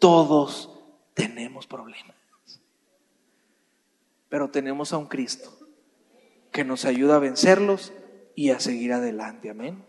Todos 0.00 0.68
tenemos 1.14 1.68
problemas. 1.68 2.16
Pero 4.28 4.50
tenemos 4.50 4.92
a 4.92 4.98
un 4.98 5.06
Cristo 5.06 5.56
que 6.50 6.64
nos 6.64 6.86
ayuda 6.86 7.14
a 7.14 7.18
vencerlos 7.20 7.92
y 8.34 8.50
a 8.50 8.58
seguir 8.58 8.92
adelante. 8.92 9.48
Amén. 9.48 9.84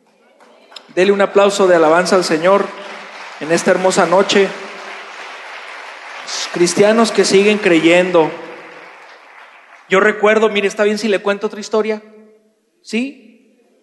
Dele 0.93 1.11
un 1.11 1.21
aplauso 1.21 1.65
de 1.65 1.75
alabanza 1.75 2.15
al 2.15 2.23
Señor 2.23 2.63
en 3.39 3.51
esta 3.51 3.71
hermosa 3.71 4.05
noche. 4.05 4.47
Cristianos 6.53 7.11
que 7.11 7.25
siguen 7.25 7.57
creyendo. 7.57 8.29
Yo 9.89 9.99
recuerdo, 9.99 10.47
mire, 10.49 10.67
está 10.67 10.83
bien 10.83 10.99
si 10.99 11.07
le 11.07 11.23
cuento 11.23 11.47
otra 11.47 11.59
historia. 11.59 12.03
¿Sí? 12.83 13.31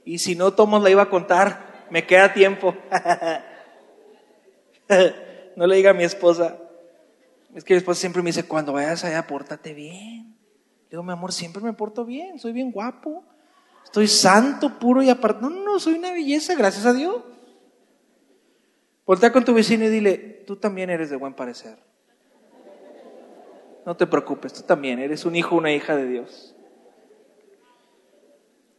Y 0.05 0.19
si 0.19 0.35
no, 0.35 0.53
Tomos 0.53 0.83
la 0.83 0.91
iba 0.91 1.03
a 1.03 1.11
contar. 1.11 1.87
Me 1.91 2.07
queda 2.07 2.33
tiempo. 2.33 2.75
no 5.57 5.67
le 5.67 5.77
diga 5.77 5.91
a 5.91 5.95
mi 5.95 6.05
esposa. 6.05 6.59
Es 7.55 7.65
que 7.65 7.75
mi 7.75 7.79
esposa 7.79 8.01
siempre 8.01 8.23
me 8.23 8.31
dice, 8.31 8.45
cuando 8.45 8.73
vayas 8.73 9.05
allá, 9.05 9.27
pórtate 9.27 9.75
bien. 9.75 10.37
Digo, 10.91 11.03
mi 11.03 11.13
amor, 11.13 11.33
siempre 11.33 11.63
me 11.63 11.73
porto 11.73 12.05
bien, 12.05 12.39
soy 12.39 12.53
bien 12.53 12.71
guapo. 12.71 13.25
Estoy 13.85 14.09
santo, 14.09 14.79
puro 14.79 15.03
y 15.03 15.11
aparte. 15.11 15.43
No, 15.43 15.51
no, 15.51 15.79
soy 15.79 15.95
una 15.95 16.13
belleza, 16.13 16.55
gracias 16.55 16.87
a 16.87 16.93
Dios. 16.93 17.23
Voltea 19.05 19.33
con 19.33 19.45
tu 19.45 19.53
vecino 19.53 19.85
y 19.85 19.89
dile, 19.89 20.19
tú 20.47 20.57
también 20.57 20.91
eres 20.91 21.11
de 21.11 21.17
buen 21.17 21.35
parecer. 21.35 21.77
No 23.85 23.97
te 23.97 24.07
preocupes, 24.07 24.53
tú 24.53 24.63
también 24.63 25.01
eres 25.01 25.25
un 25.25 25.35
hijo, 25.35 25.57
una 25.57 25.73
hija 25.73 25.97
de 25.97 26.07
Dios. 26.07 26.55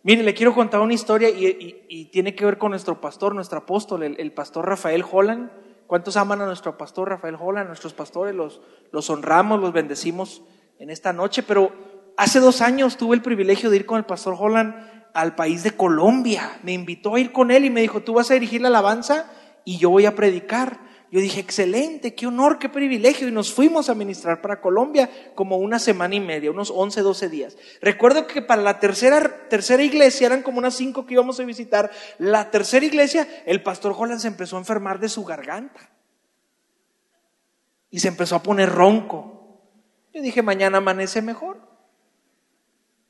Mire, 0.06 0.22
le 0.22 0.34
quiero 0.34 0.54
contar 0.54 0.82
una 0.82 0.94
historia 0.94 1.30
y, 1.30 2.10
tiene 2.12 2.36
que 2.36 2.44
ver 2.44 2.58
con 2.58 2.72
nuestro 2.72 3.00
pastor, 3.00 3.34
nuestro 3.34 3.60
apóstol, 3.60 4.04
el, 4.04 4.32
pastor 4.34 4.68
Rafael 4.68 5.04
Holland. 5.10 5.50
¿Cuántos 5.88 6.18
aman 6.18 6.42
a 6.42 6.46
nuestro 6.46 6.78
pastor 6.78 7.10
Rafael 7.10 7.38
Holland? 7.40 7.68
Nuestros 7.68 7.94
pastores 7.94 8.36
los, 8.36 8.62
los 8.92 9.10
honramos, 9.10 9.62
los 9.62 9.72
bendecimos 9.72 10.42
en 10.78 10.90
esta 10.90 11.14
noche, 11.14 11.42
pero 11.42 11.72
hace 12.18 12.42
dos 12.42 12.62
años 12.62 12.98
tuve 12.98 13.16
el 13.16 13.22
privilegio 13.22 13.70
de 13.70 13.78
ir 13.78 13.86
con 13.86 13.98
el 13.98 14.04
pastor 14.04 14.36
Holland 14.38 14.76
al 15.14 15.36
país 15.36 15.64
de 15.64 15.72
Colombia. 15.72 16.60
Me 16.64 16.74
invitó 16.74 17.16
a 17.16 17.20
ir 17.22 17.32
con 17.32 17.50
él 17.50 17.64
y 17.64 17.70
me 17.70 17.80
dijo, 17.80 18.02
tú 18.02 18.16
vas 18.16 18.30
a 18.30 18.34
dirigir 18.34 18.62
la 18.62 18.68
alabanza 18.68 19.32
y 19.64 19.78
yo 19.78 19.90
voy 19.90 20.06
a 20.06 20.16
predicar. 20.16 20.82
Yo 21.14 21.20
dije, 21.20 21.42
excelente, 21.42 22.16
qué 22.16 22.26
honor, 22.26 22.58
qué 22.58 22.70
privilegio. 22.70 23.28
Y 23.28 23.32
nos 23.32 23.54
fuimos 23.54 23.88
a 23.88 23.94
ministrar 23.94 24.42
para 24.42 24.60
Colombia 24.60 25.12
como 25.36 25.58
una 25.58 25.78
semana 25.78 26.16
y 26.16 26.20
media, 26.20 26.50
unos 26.50 26.72
11, 26.72 27.02
12 27.02 27.30
días. 27.30 27.56
Recuerdo 27.82 28.26
que 28.26 28.42
para 28.42 28.64
la 28.64 28.80
tercera, 28.80 29.48
tercera 29.48 29.84
iglesia, 29.84 30.26
eran 30.26 30.42
como 30.42 30.58
unas 30.58 30.74
cinco 30.74 31.06
que 31.06 31.14
íbamos 31.14 31.40
a 31.40 31.44
visitar, 31.44 31.92
la 32.18 32.50
tercera 32.50 32.84
iglesia, 32.84 33.28
el 33.46 33.62
pastor 33.62 33.94
Holland 33.96 34.22
se 34.22 34.28
empezó 34.28 34.56
a 34.56 34.60
enfermar 34.62 35.00
de 35.00 35.08
su 35.08 35.24
garganta. 35.24 35.88
Y 37.92 38.00
se 38.00 38.08
empezó 38.08 38.36
a 38.36 38.42
poner 38.42 38.70
ronco. 38.70 39.62
Yo 40.16 40.22
dije, 40.24 40.42
mañana 40.42 40.80
amanece 40.80 41.22
mejor. 41.22 41.62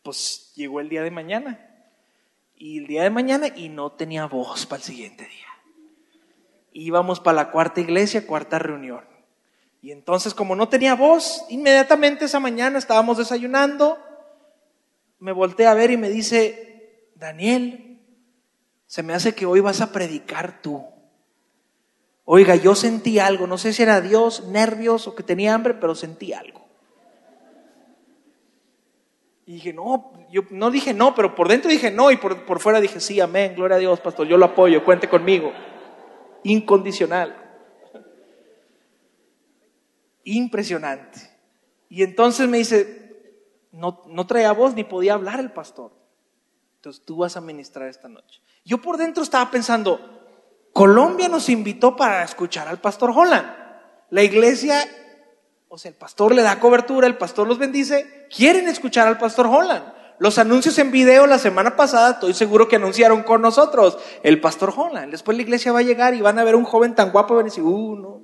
Pues 0.01 0.51
llegó 0.57 0.81
el 0.81 0.89
día 0.89 1.03
de 1.03 1.11
mañana. 1.11 1.87
Y 2.57 2.79
el 2.79 2.87
día 2.87 3.03
de 3.03 3.11
mañana 3.11 3.47
y 3.55 3.69
no 3.69 3.93
tenía 3.93 4.25
voz 4.25 4.65
para 4.65 4.81
el 4.81 4.83
siguiente 4.83 5.23
día 5.23 5.52
íbamos 6.73 7.19
para 7.19 7.35
la 7.35 7.51
cuarta 7.51 7.79
iglesia, 7.79 8.27
cuarta 8.27 8.59
reunión. 8.59 9.01
Y 9.81 9.91
entonces, 9.91 10.33
como 10.33 10.55
no 10.55 10.69
tenía 10.69 10.95
voz, 10.95 11.45
inmediatamente 11.49 12.25
esa 12.25 12.39
mañana 12.39 12.79
estábamos 12.79 13.17
desayunando, 13.17 13.97
me 15.19 15.31
volteé 15.31 15.67
a 15.67 15.73
ver 15.73 15.91
y 15.91 15.97
me 15.97 16.09
dice, 16.09 17.09
Daniel, 17.15 17.99
se 18.87 19.03
me 19.03 19.13
hace 19.13 19.35
que 19.35 19.45
hoy 19.45 19.59
vas 19.59 19.81
a 19.81 19.91
predicar 19.91 20.61
tú. 20.61 20.85
Oiga, 22.25 22.55
yo 22.55 22.75
sentí 22.75 23.19
algo, 23.19 23.45
no 23.45 23.57
sé 23.57 23.73
si 23.73 23.83
era 23.83 23.99
Dios, 23.99 24.45
nervios 24.47 25.07
o 25.07 25.15
que 25.15 25.23
tenía 25.23 25.53
hambre, 25.53 25.73
pero 25.73 25.95
sentí 25.95 26.31
algo. 26.31 26.63
Y 29.45 29.55
dije, 29.55 29.73
no, 29.73 30.13
yo 30.31 30.43
no 30.51 30.71
dije 30.71 30.93
no, 30.93 31.13
pero 31.15 31.35
por 31.35 31.49
dentro 31.49 31.69
dije 31.69 31.91
no 31.91 32.11
y 32.11 32.15
por, 32.15 32.45
por 32.45 32.61
fuera 32.61 32.79
dije, 32.79 33.01
sí, 33.01 33.19
amén, 33.19 33.55
gloria 33.55 33.75
a 33.75 33.79
Dios, 33.79 33.99
pastor, 33.99 34.25
yo 34.25 34.37
lo 34.37 34.45
apoyo, 34.45 34.85
cuente 34.85 35.09
conmigo 35.09 35.51
incondicional. 36.43 37.35
Impresionante. 40.23 41.19
Y 41.89 42.03
entonces 42.03 42.47
me 42.47 42.57
dice, 42.57 43.03
no, 43.71 44.01
no 44.07 44.27
traía 44.27 44.51
voz 44.51 44.73
ni 44.73 44.83
podía 44.83 45.13
hablar 45.13 45.39
el 45.39 45.51
pastor. 45.51 45.91
Entonces 46.75 47.03
tú 47.05 47.17
vas 47.17 47.37
a 47.37 47.41
ministrar 47.41 47.87
esta 47.87 48.09
noche. 48.09 48.41
Yo 48.65 48.81
por 48.81 48.97
dentro 48.97 49.23
estaba 49.23 49.49
pensando, 49.51 49.99
Colombia 50.73 51.29
nos 51.29 51.49
invitó 51.49 51.95
para 51.95 52.23
escuchar 52.23 52.67
al 52.67 52.81
pastor 52.81 53.11
Holland. 53.11 53.47
La 54.09 54.23
iglesia, 54.23 54.83
o 55.69 55.77
sea, 55.77 55.89
el 55.89 55.95
pastor 55.95 56.33
le 56.33 56.41
da 56.41 56.59
cobertura, 56.59 57.07
el 57.07 57.17
pastor 57.17 57.47
los 57.47 57.57
bendice, 57.57 58.27
quieren 58.35 58.67
escuchar 58.67 59.07
al 59.07 59.17
pastor 59.17 59.47
Holland. 59.47 59.92
Los 60.19 60.37
anuncios 60.37 60.77
en 60.77 60.91
video 60.91 61.27
la 61.27 61.39
semana 61.39 61.75
pasada, 61.75 62.11
estoy 62.11 62.33
seguro 62.33 62.67
que 62.67 62.75
anunciaron 62.75 63.23
con 63.23 63.41
nosotros 63.41 63.97
el 64.21 64.39
pastor 64.39 64.73
Holland. 64.75 65.11
Después 65.11 65.35
la 65.35 65.43
iglesia 65.43 65.71
va 65.71 65.79
a 65.79 65.83
llegar 65.83 66.13
y 66.13 66.21
van 66.21 66.39
a 66.39 66.43
ver 66.43 66.55
un 66.55 66.63
joven 66.63 66.95
tan 66.95 67.11
guapo 67.11 67.33
y 67.33 67.37
van 67.37 67.45
a 67.45 67.49
decir, 67.49 67.63
uh, 67.63 67.95
no. 67.95 68.21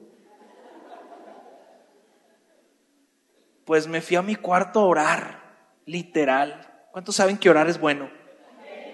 Pues 3.65 3.87
me 3.87 4.01
fui 4.01 4.17
a 4.17 4.21
mi 4.21 4.35
cuarto 4.35 4.79
a 4.79 4.85
orar, 4.85 5.41
literal. 5.85 6.87
¿Cuántos 6.91 7.15
saben 7.15 7.37
que 7.37 7.49
orar 7.49 7.67
es 7.67 7.79
bueno? 7.79 8.09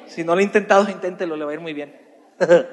Si 0.08 0.23
no 0.23 0.36
lo 0.36 0.41
he 0.41 0.43
intentado, 0.43 0.89
inténtelo, 0.89 1.36
le 1.36 1.45
va 1.45 1.51
a 1.51 1.53
ir 1.53 1.62
muy 1.62 1.73
bien. 1.73 1.99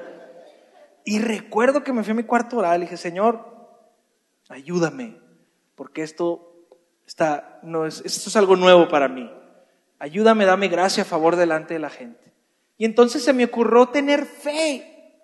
y 1.05 1.19
recuerdo 1.19 1.83
que 1.83 1.93
me 1.93 2.03
fui 2.03 2.11
a 2.11 2.15
mi 2.15 2.23
cuarto 2.23 2.55
a 2.55 2.59
orar, 2.59 2.79
le 2.79 2.85
dije, 2.85 2.97
Señor, 2.97 3.45
ayúdame, 4.49 5.19
porque 5.75 6.03
esto 6.03 6.67
está, 7.05 7.59
no 7.63 7.85
es, 7.85 8.01
esto 8.05 8.29
es 8.29 8.35
algo 8.35 8.55
nuevo 8.55 8.87
para 8.87 9.07
mí. 9.07 9.29
Ayúdame, 10.03 10.43
dame 10.43 10.67
gracia 10.67 11.03
a 11.03 11.05
favor 11.05 11.37
delante 11.37 11.75
de 11.75 11.79
la 11.79 11.89
gente. 11.89 12.33
Y 12.77 12.83
entonces 12.83 13.23
se 13.23 13.31
me 13.31 13.45
ocurrió 13.45 13.87
tener 13.87 14.25
fe. 14.25 15.21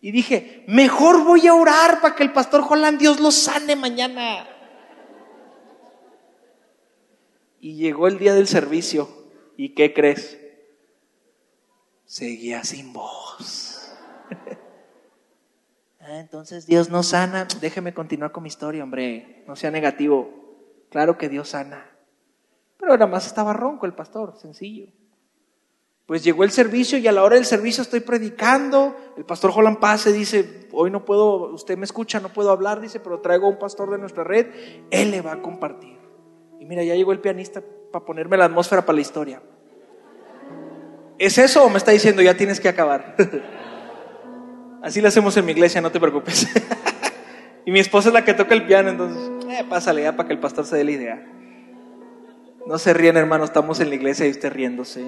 Y 0.00 0.12
dije, 0.12 0.62
mejor 0.68 1.24
voy 1.24 1.48
a 1.48 1.54
orar 1.54 2.00
para 2.00 2.14
que 2.14 2.22
el 2.22 2.32
pastor 2.32 2.62
Holland 2.68 3.00
Dios 3.00 3.18
lo 3.18 3.32
sane 3.32 3.74
mañana. 3.74 4.48
Y 7.58 7.74
llegó 7.74 8.06
el 8.06 8.20
día 8.20 8.34
del 8.34 8.46
servicio. 8.46 9.08
¿Y 9.56 9.70
qué 9.70 9.92
crees? 9.92 10.38
Seguía 12.04 12.62
sin 12.62 12.92
voz. 12.92 13.96
ah, 15.98 16.20
entonces 16.20 16.66
Dios 16.68 16.88
no 16.88 17.02
sana. 17.02 17.48
Déjeme 17.60 17.92
continuar 17.92 18.30
con 18.30 18.44
mi 18.44 18.48
historia, 18.48 18.84
hombre. 18.84 19.42
No 19.48 19.56
sea 19.56 19.72
negativo. 19.72 20.30
Claro 20.88 21.18
que 21.18 21.28
Dios 21.28 21.48
sana. 21.48 21.93
Pero 22.84 22.98
nada 22.98 23.10
más 23.10 23.26
estaba 23.26 23.54
ronco 23.54 23.86
el 23.86 23.94
pastor, 23.94 24.36
sencillo. 24.36 24.88
Pues 26.06 26.22
llegó 26.22 26.44
el 26.44 26.50
servicio 26.50 26.98
y 26.98 27.08
a 27.08 27.12
la 27.12 27.22
hora 27.22 27.36
del 27.36 27.46
servicio 27.46 27.80
estoy 27.82 28.00
predicando. 28.00 28.94
El 29.16 29.24
pastor 29.24 29.52
Jolan 29.52 29.80
Pase 29.80 30.12
dice, 30.12 30.68
hoy 30.70 30.90
no 30.90 31.06
puedo, 31.06 31.54
usted 31.54 31.78
me 31.78 31.84
escucha, 31.84 32.20
no 32.20 32.28
puedo 32.28 32.50
hablar, 32.50 32.82
dice, 32.82 33.00
pero 33.00 33.20
traigo 33.20 33.46
a 33.46 33.50
un 33.50 33.58
pastor 33.58 33.90
de 33.90 33.96
nuestra 33.96 34.22
red, 34.22 34.48
él 34.90 35.10
le 35.10 35.22
va 35.22 35.32
a 35.32 35.40
compartir. 35.40 35.98
Y 36.60 36.66
mira, 36.66 36.84
ya 36.84 36.94
llegó 36.94 37.12
el 37.12 37.20
pianista 37.20 37.62
para 37.90 38.04
ponerme 38.04 38.36
la 38.36 38.44
atmósfera 38.44 38.84
para 38.84 38.96
la 38.96 39.00
historia. 39.00 39.42
¿Es 41.18 41.38
eso 41.38 41.64
o 41.64 41.70
me 41.70 41.78
está 41.78 41.92
diciendo 41.92 42.20
ya 42.20 42.36
tienes 42.36 42.60
que 42.60 42.68
acabar? 42.68 43.16
Así 44.82 45.00
lo 45.00 45.08
hacemos 45.08 45.34
en 45.38 45.46
mi 45.46 45.52
iglesia, 45.52 45.80
no 45.80 45.90
te 45.90 46.00
preocupes. 46.00 46.46
y 47.64 47.70
mi 47.70 47.80
esposa 47.80 48.08
es 48.08 48.12
la 48.12 48.26
que 48.26 48.34
toca 48.34 48.52
el 48.52 48.66
piano, 48.66 48.90
entonces, 48.90 49.30
eh, 49.48 49.64
pásale 49.70 50.02
ya 50.02 50.14
para 50.14 50.26
que 50.26 50.34
el 50.34 50.40
pastor 50.40 50.66
se 50.66 50.76
dé 50.76 50.84
la 50.84 50.90
idea. 50.90 51.33
No 52.66 52.78
se 52.78 52.94
ríen, 52.94 53.16
hermano, 53.16 53.44
estamos 53.44 53.80
en 53.80 53.90
la 53.90 53.94
iglesia 53.94 54.26
y 54.26 54.30
usted 54.30 54.52
riéndose. 54.52 55.04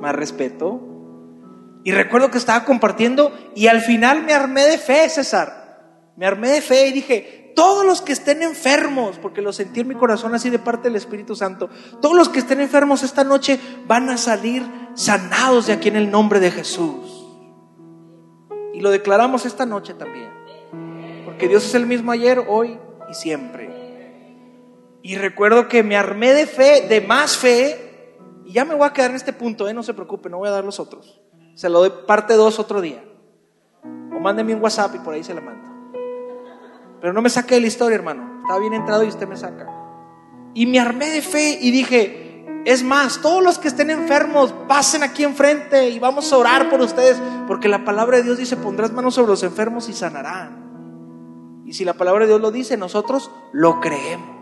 Más 0.00 0.14
respeto. 0.14 0.80
Y 1.82 1.92
recuerdo 1.92 2.30
que 2.30 2.38
estaba 2.38 2.64
compartiendo 2.64 3.32
y 3.54 3.68
al 3.68 3.80
final 3.80 4.22
me 4.24 4.34
armé 4.34 4.66
de 4.66 4.76
fe, 4.76 5.08
César. 5.08 6.12
Me 6.16 6.26
armé 6.26 6.50
de 6.50 6.60
fe 6.60 6.88
y 6.88 6.92
dije, 6.92 7.52
todos 7.56 7.86
los 7.86 8.02
que 8.02 8.12
estén 8.12 8.42
enfermos, 8.42 9.18
porque 9.18 9.40
lo 9.40 9.52
sentí 9.52 9.80
en 9.80 9.88
mi 9.88 9.94
corazón 9.94 10.34
así 10.34 10.50
de 10.50 10.58
parte 10.58 10.88
del 10.88 10.96
Espíritu 10.96 11.34
Santo, 11.34 11.70
todos 12.02 12.14
los 12.14 12.28
que 12.28 12.40
estén 12.40 12.60
enfermos 12.60 13.02
esta 13.02 13.24
noche 13.24 13.58
van 13.86 14.10
a 14.10 14.18
salir 14.18 14.62
sanados 14.94 15.66
de 15.66 15.72
aquí 15.72 15.88
en 15.88 15.96
el 15.96 16.10
nombre 16.10 16.40
de 16.40 16.50
Jesús. 16.50 17.26
Y 18.74 18.80
lo 18.80 18.90
declaramos 18.90 19.46
esta 19.46 19.64
noche 19.64 19.94
también. 19.94 20.28
Porque 21.24 21.48
Dios 21.48 21.64
es 21.64 21.74
el 21.74 21.86
mismo 21.86 22.12
ayer, 22.12 22.44
hoy 22.46 22.78
y 23.10 23.14
siempre. 23.14 23.79
Y 25.02 25.16
recuerdo 25.16 25.68
que 25.68 25.82
me 25.82 25.96
armé 25.96 26.32
de 26.32 26.46
fe, 26.46 26.86
de 26.88 27.00
más 27.00 27.36
fe, 27.36 28.16
y 28.44 28.52
ya 28.52 28.64
me 28.64 28.74
voy 28.74 28.86
a 28.86 28.92
quedar 28.92 29.10
en 29.10 29.16
este 29.16 29.32
punto, 29.32 29.68
¿eh? 29.68 29.74
no 29.74 29.82
se 29.82 29.94
preocupe, 29.94 30.28
no 30.28 30.38
voy 30.38 30.48
a 30.48 30.52
dar 30.52 30.64
los 30.64 30.80
otros. 30.80 31.20
Se 31.54 31.68
lo 31.68 31.80
doy 31.80 31.92
parte 32.06 32.34
dos 32.34 32.58
otro 32.58 32.80
día. 32.80 33.04
O 33.84 34.20
mándeme 34.20 34.54
un 34.54 34.62
WhatsApp 34.62 34.94
y 34.96 34.98
por 34.98 35.14
ahí 35.14 35.24
se 35.24 35.34
la 35.34 35.40
mando. 35.40 35.70
Pero 37.00 37.12
no 37.12 37.22
me 37.22 37.30
saque 37.30 37.54
de 37.54 37.62
la 37.62 37.66
historia, 37.66 37.96
hermano. 37.96 38.40
Estaba 38.42 38.60
bien 38.60 38.74
entrado 38.74 39.04
y 39.04 39.08
usted 39.08 39.26
me 39.26 39.36
saca. 39.36 39.66
Y 40.54 40.66
me 40.66 40.80
armé 40.80 41.10
de 41.10 41.22
fe 41.22 41.58
y 41.60 41.70
dije, 41.70 42.44
es 42.64 42.82
más, 42.82 43.20
todos 43.22 43.42
los 43.42 43.58
que 43.58 43.68
estén 43.68 43.88
enfermos, 43.88 44.52
pasen 44.68 45.02
aquí 45.02 45.24
enfrente 45.24 45.88
y 45.88 45.98
vamos 45.98 46.32
a 46.32 46.36
orar 46.36 46.68
por 46.68 46.80
ustedes, 46.80 47.20
porque 47.46 47.68
la 47.68 47.84
palabra 47.84 48.18
de 48.18 48.24
Dios 48.24 48.38
dice, 48.38 48.56
pondrás 48.56 48.92
manos 48.92 49.14
sobre 49.14 49.30
los 49.30 49.42
enfermos 49.42 49.88
y 49.88 49.94
sanarán. 49.94 51.62
Y 51.64 51.72
si 51.72 51.84
la 51.84 51.94
palabra 51.94 52.24
de 52.24 52.32
Dios 52.32 52.40
lo 52.40 52.50
dice, 52.50 52.76
nosotros 52.76 53.30
lo 53.52 53.80
creemos. 53.80 54.39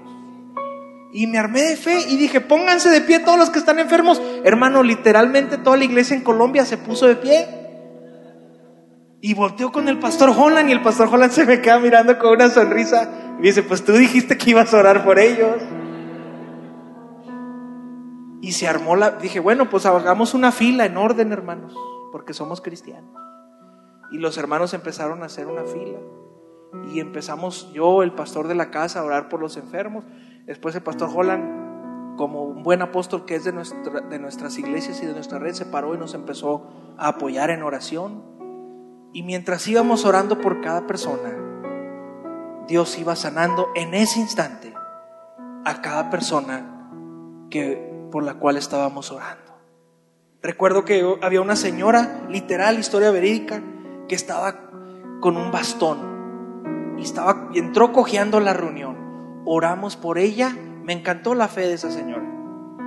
Y 1.12 1.26
me 1.26 1.38
armé 1.38 1.62
de 1.62 1.76
fe 1.76 2.00
y 2.08 2.16
dije, 2.16 2.40
pónganse 2.40 2.90
de 2.90 3.00
pie 3.00 3.20
todos 3.20 3.38
los 3.38 3.50
que 3.50 3.58
están 3.58 3.78
enfermos. 3.78 4.20
Hermano, 4.44 4.82
literalmente 4.82 5.56
toda 5.56 5.76
la 5.76 5.84
iglesia 5.84 6.16
en 6.16 6.22
Colombia 6.22 6.66
se 6.66 6.76
puso 6.76 7.06
de 7.06 7.16
pie. 7.16 7.48
Y 9.20 9.34
volteó 9.34 9.72
con 9.72 9.88
el 9.88 9.98
pastor 9.98 10.30
Holland 10.36 10.68
y 10.68 10.72
el 10.72 10.82
pastor 10.82 11.08
Holland 11.12 11.32
se 11.32 11.44
me 11.44 11.60
queda 11.60 11.78
mirando 11.78 12.18
con 12.18 12.32
una 12.32 12.50
sonrisa. 12.50 13.36
Y 13.38 13.42
dice, 13.42 13.62
pues 13.62 13.84
tú 13.84 13.92
dijiste 13.92 14.36
que 14.36 14.50
ibas 14.50 14.72
a 14.74 14.78
orar 14.78 15.04
por 15.04 15.18
ellos. 15.18 15.56
Y 18.40 18.52
se 18.52 18.68
armó 18.68 18.94
la... 18.94 19.12
Dije, 19.12 19.40
bueno, 19.40 19.68
pues 19.68 19.86
hagamos 19.86 20.34
una 20.34 20.52
fila 20.52 20.84
en 20.86 20.96
orden, 20.96 21.32
hermanos, 21.32 21.74
porque 22.12 22.32
somos 22.34 22.60
cristianos. 22.60 23.10
Y 24.12 24.18
los 24.18 24.38
hermanos 24.38 24.74
empezaron 24.74 25.22
a 25.22 25.26
hacer 25.26 25.46
una 25.46 25.64
fila. 25.64 25.98
Y 26.92 27.00
empezamos 27.00 27.72
yo, 27.72 28.02
el 28.02 28.12
pastor 28.12 28.46
de 28.46 28.54
la 28.54 28.70
casa, 28.70 29.00
a 29.00 29.04
orar 29.04 29.28
por 29.28 29.40
los 29.40 29.56
enfermos. 29.56 30.04
Después 30.48 30.74
el 30.74 30.82
pastor 30.82 31.10
Holland, 31.14 32.16
como 32.16 32.42
un 32.44 32.62
buen 32.62 32.80
apóstol 32.80 33.26
que 33.26 33.34
es 33.34 33.44
de, 33.44 33.52
nuestra, 33.52 34.00
de 34.00 34.18
nuestras 34.18 34.56
iglesias 34.58 35.02
y 35.02 35.06
de 35.06 35.12
nuestra 35.12 35.38
red, 35.38 35.52
se 35.52 35.66
paró 35.66 35.94
y 35.94 35.98
nos 35.98 36.14
empezó 36.14 36.66
a 36.96 37.08
apoyar 37.08 37.50
en 37.50 37.62
oración. 37.62 38.24
Y 39.12 39.24
mientras 39.24 39.68
íbamos 39.68 40.06
orando 40.06 40.40
por 40.40 40.62
cada 40.62 40.86
persona, 40.86 41.36
Dios 42.66 42.98
iba 42.98 43.14
sanando 43.14 43.68
en 43.74 43.92
ese 43.92 44.20
instante 44.20 44.72
a 45.66 45.82
cada 45.82 46.08
persona 46.08 46.88
que, 47.50 48.08
por 48.10 48.22
la 48.22 48.34
cual 48.38 48.56
estábamos 48.56 49.12
orando. 49.12 49.52
Recuerdo 50.40 50.86
que 50.86 51.18
había 51.20 51.42
una 51.42 51.56
señora, 51.56 52.26
literal, 52.30 52.78
historia 52.78 53.10
verídica, 53.10 53.62
que 54.08 54.14
estaba 54.14 54.70
con 55.20 55.36
un 55.36 55.50
bastón 55.50 56.96
y 56.96 57.02
estaba 57.02 57.50
y 57.52 57.58
entró 57.58 57.92
cojeando 57.92 58.40
la 58.40 58.54
reunión 58.54 58.97
oramos 59.48 59.96
por 59.96 60.18
ella. 60.18 60.54
Me 60.84 60.92
encantó 60.92 61.34
la 61.34 61.48
fe 61.48 61.62
de 61.62 61.74
esa 61.74 61.90
señora. 61.90 62.24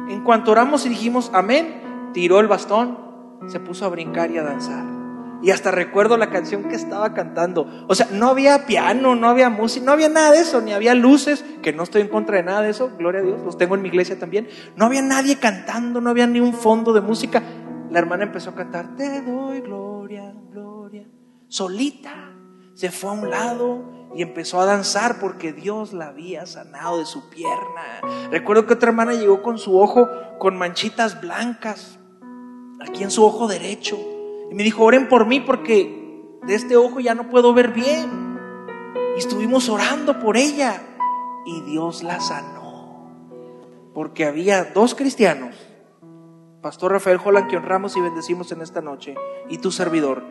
En 0.10 0.24
cuanto 0.24 0.52
oramos 0.52 0.86
y 0.86 0.90
dijimos 0.90 1.32
amén, 1.34 2.10
tiró 2.14 2.40
el 2.40 2.48
bastón, 2.48 2.98
se 3.48 3.60
puso 3.60 3.86
a 3.86 3.90
brincar 3.90 4.32
y 4.32 4.38
a 4.38 4.44
danzar. 4.44 4.86
Y 5.44 5.50
hasta 5.50 5.72
recuerdo 5.72 6.18
la 6.18 6.30
canción 6.30 6.66
que 6.66 6.76
estaba 6.76 7.14
cantando. 7.14 7.68
O 7.88 7.96
sea, 7.96 8.08
no 8.12 8.28
había 8.28 8.68
piano, 8.68 9.16
no 9.16 9.28
había 9.28 9.50
música, 9.50 9.86
no 9.86 9.92
había 9.92 10.10
nada 10.10 10.32
de 10.32 10.40
eso, 10.40 10.62
ni 10.62 10.72
había 10.72 10.94
luces, 10.94 11.44
que 11.64 11.74
no 11.74 11.82
estoy 11.82 12.02
en 12.02 12.10
contra 12.10 12.38
de 12.38 12.44
nada 12.44 12.62
de 12.62 12.70
eso, 12.70 12.92
gloria 12.98 13.22
a 13.22 13.24
Dios, 13.24 13.42
los 13.44 13.58
tengo 13.58 13.74
en 13.74 13.82
mi 13.82 13.88
iglesia 13.88 14.20
también. 14.20 14.48
No 14.76 14.86
había 14.86 15.02
nadie 15.02 15.38
cantando, 15.38 16.00
no 16.00 16.12
había 16.12 16.28
ni 16.28 16.40
un 16.40 16.54
fondo 16.54 16.94
de 16.94 17.02
música. 17.02 17.42
La 17.90 18.00
hermana 18.00 18.24
empezó 18.24 18.52
a 18.52 18.56
cantar, 18.56 18.96
te 18.96 19.22
doy 19.22 19.62
gloria, 19.62 20.32
gloria, 20.52 21.08
solita. 21.48 22.34
Se 22.76 22.92
fue 22.92 23.10
a 23.10 23.14
un 23.14 23.30
lado, 23.30 24.01
y 24.16 24.22
empezó 24.22 24.60
a 24.60 24.66
danzar 24.66 25.20
porque 25.20 25.54
Dios 25.54 25.94
la 25.94 26.08
había 26.08 26.46
sanado 26.46 27.00
de 27.00 27.06
su 27.06 27.30
pierna. 27.30 28.02
Recuerdo 28.30 28.66
que 28.66 28.74
otra 28.74 28.90
hermana 28.90 29.14
llegó 29.14 29.42
con 29.42 29.58
su 29.58 29.80
ojo 29.80 30.08
con 30.40 30.58
manchitas 30.58 31.22
blancas 31.22 32.00
aquí 32.82 33.04
en 33.04 33.12
su 33.12 33.24
ojo 33.24 33.48
derecho 33.48 33.98
y 34.50 34.56
me 34.56 34.64
dijo, 34.64 34.84
oren 34.84 35.08
por 35.08 35.28
mí 35.28 35.40
porque 35.40 36.02
de 36.44 36.56
este 36.56 36.76
ojo 36.76 37.00
ya 37.00 37.16
no 37.16 37.30
puedo 37.30 37.54
ver 37.54 37.70
bien. 37.70 38.38
Y 39.16 39.20
estuvimos 39.20 39.70
orando 39.70 40.20
por 40.20 40.38
ella 40.38 40.82
y 41.46 41.62
Dios 41.62 42.04
la 42.04 42.20
sanó. 42.20 43.10
Porque 43.94 44.26
había 44.26 44.66
dos 44.66 44.96
cristianos, 44.96 45.56
Pastor 46.62 46.92
Rafael 46.92 47.20
Holland, 47.24 47.50
que 47.50 47.58
honramos 47.58 47.98
y 47.98 48.02
bendecimos 48.02 48.52
en 48.52 48.62
esta 48.62 48.82
noche, 48.82 49.16
y 49.50 49.58
tu 49.58 49.72
servidor, 49.72 50.24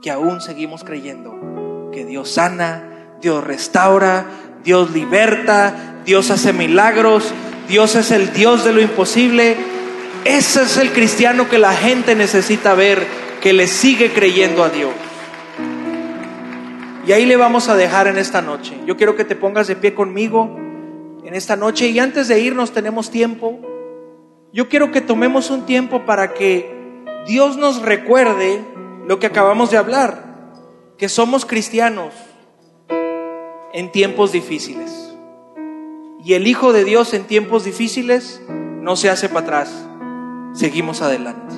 que 0.00 0.10
aún 0.10 0.40
seguimos 0.40 0.84
creyendo 0.84 1.90
que 1.90 2.04
Dios 2.04 2.30
sana, 2.30 2.89
Dios 3.20 3.44
restaura, 3.44 4.26
Dios 4.64 4.90
liberta, 4.92 6.00
Dios 6.04 6.30
hace 6.30 6.52
milagros, 6.52 7.32
Dios 7.68 7.94
es 7.94 8.10
el 8.10 8.32
Dios 8.32 8.64
de 8.64 8.72
lo 8.72 8.80
imposible. 8.80 9.56
Ese 10.24 10.62
es 10.62 10.76
el 10.76 10.92
cristiano 10.92 11.48
que 11.48 11.58
la 11.58 11.72
gente 11.72 12.14
necesita 12.14 12.74
ver, 12.74 13.06
que 13.40 13.52
le 13.52 13.66
sigue 13.66 14.12
creyendo 14.12 14.64
a 14.64 14.70
Dios. 14.70 14.92
Y 17.06 17.12
ahí 17.12 17.24
le 17.26 17.36
vamos 17.36 17.68
a 17.68 17.76
dejar 17.76 18.06
en 18.06 18.18
esta 18.18 18.42
noche. 18.42 18.78
Yo 18.86 18.96
quiero 18.96 19.16
que 19.16 19.24
te 19.24 19.36
pongas 19.36 19.66
de 19.66 19.76
pie 19.76 19.94
conmigo 19.94 20.56
en 21.24 21.34
esta 21.34 21.56
noche 21.56 21.88
y 21.88 21.98
antes 21.98 22.28
de 22.28 22.40
irnos 22.40 22.72
tenemos 22.72 23.10
tiempo. 23.10 23.60
Yo 24.52 24.68
quiero 24.68 24.90
que 24.90 25.00
tomemos 25.00 25.50
un 25.50 25.64
tiempo 25.64 26.04
para 26.04 26.34
que 26.34 27.04
Dios 27.26 27.56
nos 27.56 27.82
recuerde 27.82 28.60
lo 29.06 29.18
que 29.18 29.26
acabamos 29.26 29.70
de 29.70 29.78
hablar, 29.78 30.52
que 30.98 31.08
somos 31.08 31.46
cristianos 31.46 32.12
en 33.72 33.92
tiempos 33.92 34.32
difíciles. 34.32 35.14
Y 36.22 36.34
el 36.34 36.46
Hijo 36.46 36.72
de 36.72 36.84
Dios 36.84 37.14
en 37.14 37.24
tiempos 37.24 37.64
difíciles 37.64 38.42
no 38.48 38.96
se 38.96 39.10
hace 39.10 39.28
para 39.28 39.40
atrás, 39.40 39.88
seguimos 40.52 41.02
adelante. 41.02 41.54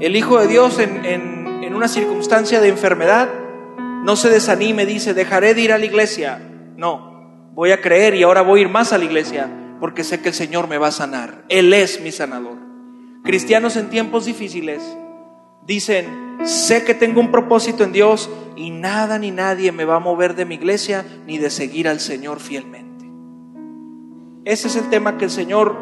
El 0.00 0.16
Hijo 0.16 0.38
de 0.38 0.46
Dios 0.46 0.78
en, 0.78 1.04
en, 1.04 1.74
una 1.74 1.88
circunstancia 1.88 2.60
de 2.60 2.68
enfermedad 2.68 3.28
no 4.04 4.16
se 4.16 4.30
desanime, 4.30 4.86
dice, 4.86 5.14
dejaré 5.14 5.54
de 5.54 5.60
ir 5.60 5.72
a 5.72 5.78
la 5.78 5.84
iglesia. 5.84 6.40
No, 6.76 7.50
voy 7.54 7.70
a 7.70 7.80
creer 7.80 8.14
y 8.14 8.22
ahora 8.22 8.42
voy 8.42 8.60
a 8.60 8.62
ir 8.62 8.68
más 8.68 8.92
a 8.92 8.98
la 8.98 9.04
iglesia 9.04 9.48
porque 9.80 10.04
sé 10.04 10.20
que 10.20 10.28
el 10.28 10.34
Señor 10.34 10.68
me 10.68 10.78
va 10.78 10.88
a 10.88 10.92
sanar. 10.92 11.44
Él 11.48 11.72
es 11.72 12.00
mi 12.00 12.10
sanador. 12.10 12.56
Cristianos 13.22 13.76
en 13.76 13.90
tiempos 13.90 14.24
difíciles 14.24 14.82
dicen, 15.68 16.38
sé 16.44 16.82
que 16.82 16.94
tengo 16.94 17.20
un 17.20 17.30
propósito 17.30 17.84
en 17.84 17.92
Dios 17.92 18.30
y 18.56 18.70
nada 18.70 19.18
ni 19.18 19.30
nadie 19.30 19.70
me 19.70 19.84
va 19.84 19.96
a 19.96 20.00
mover 20.00 20.34
de 20.34 20.46
mi 20.46 20.54
iglesia 20.54 21.04
ni 21.26 21.36
de 21.36 21.50
seguir 21.50 21.86
al 21.86 22.00
Señor 22.00 22.40
fielmente. 22.40 23.04
Ese 24.46 24.68
es 24.68 24.76
el 24.76 24.88
tema 24.88 25.18
que 25.18 25.26
el 25.26 25.30
Señor 25.30 25.76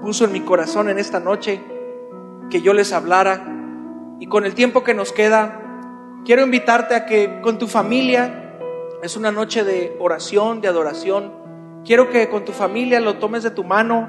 puso 0.00 0.24
en 0.24 0.32
mi 0.32 0.42
corazón 0.42 0.88
en 0.88 1.00
esta 1.00 1.18
noche, 1.18 1.60
que 2.50 2.62
yo 2.62 2.72
les 2.72 2.92
hablara. 2.92 3.52
Y 4.20 4.28
con 4.28 4.46
el 4.46 4.54
tiempo 4.54 4.84
que 4.84 4.94
nos 4.94 5.12
queda, 5.12 5.60
quiero 6.24 6.42
invitarte 6.42 6.94
a 6.94 7.04
que 7.04 7.40
con 7.42 7.58
tu 7.58 7.66
familia, 7.66 8.58
es 9.02 9.16
una 9.16 9.32
noche 9.32 9.64
de 9.64 9.96
oración, 9.98 10.60
de 10.60 10.68
adoración, 10.68 11.32
quiero 11.84 12.10
que 12.10 12.28
con 12.28 12.44
tu 12.44 12.52
familia 12.52 13.00
lo 13.00 13.18
tomes 13.18 13.42
de 13.42 13.50
tu 13.50 13.64
mano 13.64 14.08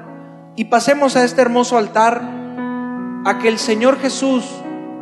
y 0.54 0.66
pasemos 0.66 1.16
a 1.16 1.24
este 1.24 1.42
hermoso 1.42 1.76
altar, 1.76 2.22
a 3.24 3.38
que 3.40 3.48
el 3.48 3.58
Señor 3.58 3.98
Jesús 3.98 4.44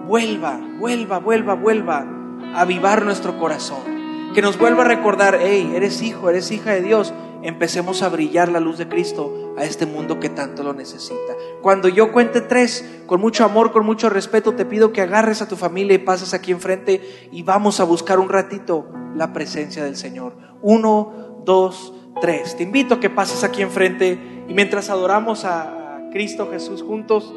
vuelva, 0.06 0.60
vuelva, 0.78 1.18
vuelva, 1.18 1.54
vuelva 1.54 2.06
a 2.54 2.60
avivar 2.60 3.04
nuestro 3.04 3.38
corazón. 3.38 3.96
Que 4.34 4.42
nos 4.42 4.58
vuelva 4.58 4.84
a 4.84 4.88
recordar, 4.88 5.38
hey, 5.40 5.72
eres 5.74 6.02
hijo, 6.02 6.30
eres 6.30 6.50
hija 6.50 6.72
de 6.72 6.82
Dios. 6.82 7.12
Empecemos 7.42 8.02
a 8.02 8.08
brillar 8.08 8.48
la 8.50 8.60
luz 8.60 8.78
de 8.78 8.88
Cristo 8.88 9.54
a 9.56 9.64
este 9.64 9.86
mundo 9.86 10.20
que 10.20 10.28
tanto 10.28 10.62
lo 10.62 10.72
necesita. 10.72 11.34
Cuando 11.62 11.88
yo 11.88 12.12
cuente 12.12 12.40
tres, 12.40 12.84
con 13.06 13.20
mucho 13.20 13.44
amor, 13.44 13.72
con 13.72 13.86
mucho 13.86 14.10
respeto, 14.10 14.52
te 14.52 14.64
pido 14.64 14.92
que 14.92 15.00
agarres 15.00 15.42
a 15.42 15.48
tu 15.48 15.56
familia 15.56 15.94
y 15.94 15.98
pases 15.98 16.34
aquí 16.34 16.52
enfrente 16.52 17.28
y 17.30 17.42
vamos 17.42 17.80
a 17.80 17.84
buscar 17.84 18.18
un 18.18 18.28
ratito 18.28 18.88
la 19.14 19.32
presencia 19.32 19.84
del 19.84 19.96
Señor. 19.96 20.36
Uno, 20.60 21.42
dos, 21.44 21.94
tres. 22.20 22.56
Te 22.56 22.62
invito 22.64 22.94
a 22.94 23.00
que 23.00 23.10
pases 23.10 23.44
aquí 23.44 23.62
enfrente 23.62 24.44
y 24.48 24.54
mientras 24.54 24.90
adoramos 24.90 25.44
a 25.44 26.08
Cristo 26.12 26.48
Jesús 26.50 26.82
juntos, 26.82 27.32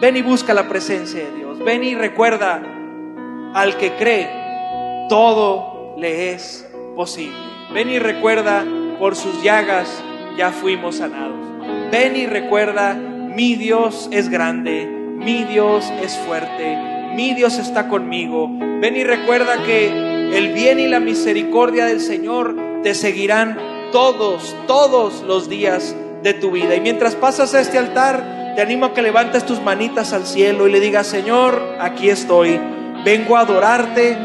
ven 0.00 0.16
y 0.16 0.22
busca 0.22 0.54
la 0.54 0.68
presencia 0.68 1.20
de 1.20 1.30
Dios. 1.32 1.39
Ven 1.64 1.84
y 1.84 1.94
recuerda, 1.94 2.62
al 3.54 3.76
que 3.76 3.92
cree, 3.92 4.28
todo 5.10 5.94
le 5.98 6.32
es 6.32 6.66
posible. 6.96 7.36
Ven 7.74 7.90
y 7.90 7.98
recuerda, 7.98 8.64
por 8.98 9.14
sus 9.14 9.42
llagas 9.42 10.02
ya 10.38 10.52
fuimos 10.52 10.96
sanados. 10.96 11.38
Ven 11.90 12.16
y 12.16 12.26
recuerda, 12.26 12.94
mi 12.94 13.56
Dios 13.56 14.08
es 14.10 14.30
grande, 14.30 14.86
mi 14.86 15.44
Dios 15.44 15.92
es 16.02 16.16
fuerte, 16.16 16.78
mi 17.14 17.34
Dios 17.34 17.58
está 17.58 17.88
conmigo. 17.88 18.48
Ven 18.48 18.96
y 18.96 19.04
recuerda 19.04 19.62
que 19.64 20.38
el 20.38 20.54
bien 20.54 20.80
y 20.80 20.88
la 20.88 21.00
misericordia 21.00 21.84
del 21.84 22.00
Señor 22.00 22.56
te 22.82 22.94
seguirán 22.94 23.58
todos, 23.92 24.56
todos 24.66 25.22
los 25.22 25.50
días 25.50 25.94
de 26.22 26.32
tu 26.32 26.52
vida. 26.52 26.74
Y 26.74 26.80
mientras 26.80 27.16
pasas 27.16 27.54
a 27.54 27.60
este 27.60 27.76
altar, 27.76 28.39
te 28.60 28.64
animo 28.64 28.84
a 28.84 28.92
que 28.92 29.00
levantes 29.00 29.46
tus 29.46 29.58
manitas 29.62 30.12
al 30.12 30.26
cielo 30.26 30.68
y 30.68 30.70
le 30.70 30.80
digas, 30.80 31.06
Señor, 31.06 31.78
aquí 31.80 32.10
estoy, 32.10 32.60
vengo 33.06 33.38
a 33.38 33.40
adorarte, 33.40 34.18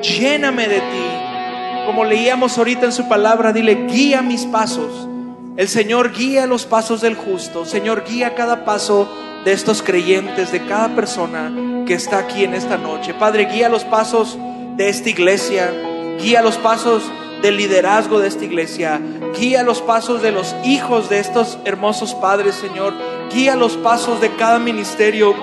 lléname 0.00 0.68
de 0.68 0.78
ti. 0.78 1.86
Como 1.86 2.04
leíamos 2.04 2.56
ahorita 2.56 2.86
en 2.86 2.92
su 2.92 3.08
palabra, 3.08 3.52
dile, 3.52 3.88
guía 3.88 4.22
mis 4.22 4.44
pasos. 4.44 5.08
El 5.56 5.66
Señor 5.66 6.12
guía 6.12 6.46
los 6.46 6.66
pasos 6.66 7.00
del 7.00 7.16
justo. 7.16 7.66
Señor, 7.66 8.04
guía 8.08 8.36
cada 8.36 8.64
paso 8.64 9.08
de 9.44 9.50
estos 9.50 9.82
creyentes, 9.82 10.52
de 10.52 10.64
cada 10.66 10.94
persona 10.94 11.52
que 11.84 11.94
está 11.94 12.20
aquí 12.20 12.44
en 12.44 12.54
esta 12.54 12.78
noche. 12.78 13.12
Padre, 13.12 13.46
guía 13.46 13.68
los 13.68 13.82
pasos 13.82 14.38
de 14.76 14.88
esta 14.88 15.10
iglesia, 15.10 15.68
guía 16.16 16.42
los 16.42 16.58
pasos 16.58 17.02
del 17.42 17.56
liderazgo 17.56 18.20
de 18.20 18.28
esta 18.28 18.44
iglesia. 18.44 19.00
Guía 19.36 19.64
los 19.64 19.82
pasos 19.82 20.22
de 20.22 20.30
los 20.30 20.54
hijos 20.64 21.08
de 21.08 21.18
estos 21.18 21.58
hermosos 21.64 22.14
padres, 22.14 22.54
Señor. 22.54 22.94
Guía 23.32 23.56
los 23.56 23.76
pasos 23.76 24.20
de 24.20 24.30
cada 24.36 24.58
ministerio 24.58 25.34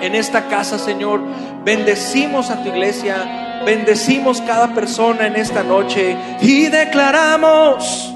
en 0.00 0.14
esta 0.14 0.48
casa, 0.48 0.78
Señor. 0.78 1.20
Bendecimos 1.64 2.50
a 2.50 2.62
tu 2.62 2.68
iglesia. 2.68 3.62
Bendecimos 3.64 4.40
cada 4.42 4.74
persona 4.74 5.26
en 5.26 5.36
esta 5.36 5.62
noche. 5.62 6.16
Y 6.40 6.66
declaramos 6.66 8.14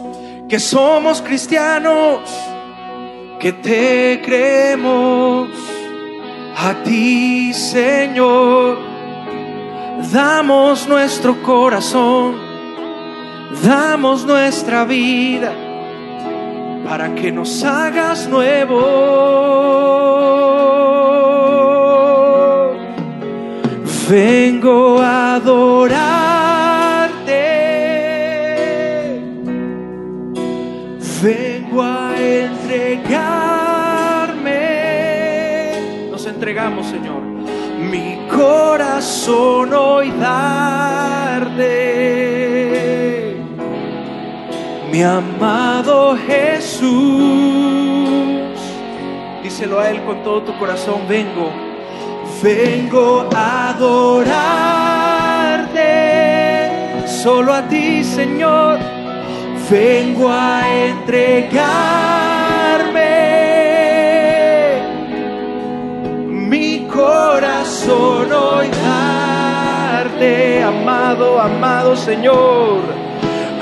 que 0.48 0.58
somos 0.58 1.22
cristianos, 1.22 2.20
que 3.40 3.52
te 3.52 4.22
creemos 4.24 5.48
a 6.56 6.74
ti, 6.84 7.52
Señor. 7.52 8.78
Damos 10.12 10.86
nuestro 10.86 11.42
corazón 11.42 12.46
damos 13.62 14.24
nuestra 14.24 14.84
vida 14.84 15.52
para 16.86 17.14
que 17.14 17.32
nos 17.32 17.64
hagas 17.64 18.28
nuevo. 18.28 18.80
Vengo 24.08 25.00
a 25.00 25.34
adorarte, 25.34 25.64
vengo 31.22 31.82
a 31.82 32.14
entregarme. 32.16 33.30
Nos 36.12 36.24
entregamos, 36.24 36.86
Señor, 36.86 37.20
mi 37.90 38.28
corazón 38.30 39.74
hoy 39.74 40.12
darte 40.20 41.95
mi 44.96 45.02
amado 45.02 46.16
Jesús. 46.26 46.88
Díselo 49.42 49.78
a 49.78 49.90
Él 49.90 50.02
con 50.04 50.22
todo 50.22 50.40
tu 50.42 50.58
corazón, 50.58 51.02
vengo, 51.06 51.52
vengo 52.42 53.28
a 53.34 53.68
adorarte, 53.70 54.24
solo 57.06 57.52
a 57.52 57.68
ti 57.68 58.02
Señor, 58.04 58.78
vengo 59.70 60.30
a 60.30 60.62
entregarme 60.86 61.66
mi 66.26 66.86
corazón 66.86 68.32
hoy 68.32 68.70
amado, 70.64 71.38
amado 71.38 71.94
Señor 71.96 73.05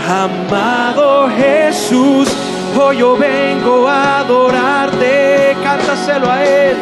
Amado 0.07 1.31
Jesús, 1.31 2.29
hoy 2.79 2.99
yo 2.99 3.17
vengo 3.17 3.89
a 3.89 4.19
adorarte, 4.19 5.57
cántaselo 5.63 6.31
a 6.31 6.45
Él. 6.45 6.77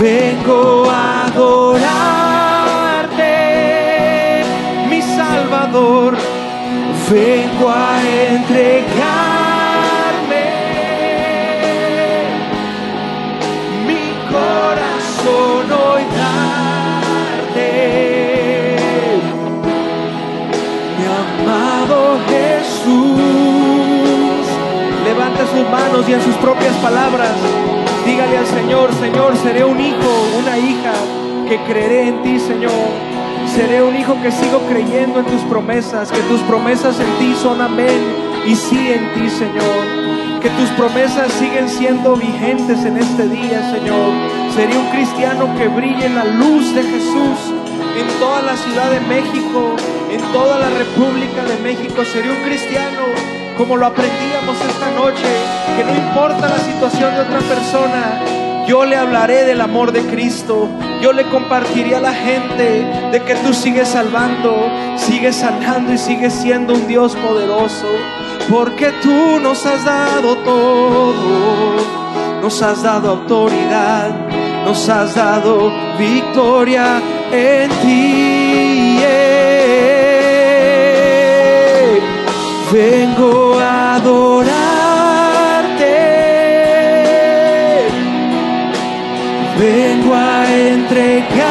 Vengo 0.00 0.88
a 0.90 1.26
adorarte, 1.26 1.64
mi 4.88 5.02
Salvador. 5.02 6.16
Vengo 7.10 7.68
a 7.68 8.00
entregar 8.30 8.97
sus 25.58 25.70
manos 25.70 26.08
y 26.08 26.12
en 26.12 26.22
sus 26.22 26.36
propias 26.36 26.74
palabras, 26.76 27.32
dígale 28.06 28.38
al 28.38 28.46
Señor, 28.46 28.94
Señor, 28.94 29.36
seré 29.36 29.64
un 29.64 29.80
hijo, 29.80 30.28
una 30.38 30.56
hija 30.56 30.92
que 31.48 31.58
creeré 31.64 32.08
en 32.08 32.22
ti, 32.22 32.38
Señor. 32.38 32.70
Seré 33.56 33.82
un 33.82 33.96
hijo 33.96 34.16
que 34.22 34.30
sigo 34.30 34.60
creyendo 34.68 35.18
en 35.18 35.26
tus 35.26 35.42
promesas, 35.42 36.12
que 36.12 36.20
tus 36.22 36.40
promesas 36.42 37.00
en 37.00 37.10
ti 37.18 37.34
son 37.42 37.60
amén 37.60 38.00
y 38.46 38.54
sí 38.54 38.92
en 38.92 39.12
ti, 39.14 39.28
Señor. 39.28 40.40
Que 40.40 40.50
tus 40.50 40.68
promesas 40.76 41.32
siguen 41.32 41.68
siendo 41.68 42.14
vigentes 42.14 42.84
en 42.84 42.98
este 42.98 43.26
día, 43.28 43.72
Señor. 43.72 44.12
Seré 44.54 44.76
un 44.76 44.88
cristiano 44.90 45.48
que 45.58 45.66
brille 45.66 46.06
en 46.06 46.14
la 46.14 46.24
luz 46.24 46.72
de 46.72 46.84
Jesús 46.84 47.52
en 47.98 48.06
toda 48.20 48.42
la 48.42 48.56
Ciudad 48.56 48.90
de 48.92 49.00
México, 49.00 49.74
en 50.10 50.20
toda 50.32 50.58
la 50.58 50.70
República 50.70 51.42
de 51.44 51.56
México. 51.64 52.04
Seré 52.04 52.30
un 52.30 52.44
cristiano 52.44 53.17
como 53.58 53.76
lo 53.76 53.86
aprendíamos 53.86 54.56
esta 54.60 54.90
noche, 54.92 55.26
que 55.76 55.84
no 55.84 55.92
importa 55.92 56.48
la 56.48 56.58
situación 56.58 57.12
de 57.14 57.20
otra 57.22 57.40
persona, 57.40 58.22
yo 58.68 58.84
le 58.84 58.96
hablaré 58.96 59.44
del 59.44 59.60
amor 59.60 59.92
de 59.92 60.02
Cristo. 60.02 60.68
Yo 61.00 61.12
le 61.12 61.24
compartiré 61.24 61.96
a 61.96 62.00
la 62.00 62.12
gente 62.12 62.84
de 63.10 63.22
que 63.22 63.34
tú 63.36 63.54
sigues 63.54 63.88
salvando, 63.88 64.54
sigues 64.96 65.36
sanando 65.36 65.92
y 65.92 65.98
sigues 65.98 66.34
siendo 66.34 66.74
un 66.74 66.86
Dios 66.86 67.16
poderoso. 67.16 67.86
Porque 68.50 68.92
tú 69.02 69.40
nos 69.40 69.64
has 69.64 69.84
dado 69.84 70.36
todo, 70.38 71.76
nos 72.42 72.62
has 72.62 72.82
dado 72.82 73.10
autoridad, 73.10 74.10
nos 74.66 74.86
has 74.88 75.14
dado 75.14 75.72
victoria 75.98 77.00
en 77.32 77.70
ti. 77.80 78.37
Vengo 82.72 83.58
a 83.58 83.94
adorarte. 83.94 84.28
Vengo 89.58 90.14
a 90.14 90.44
entregarme. 90.54 91.48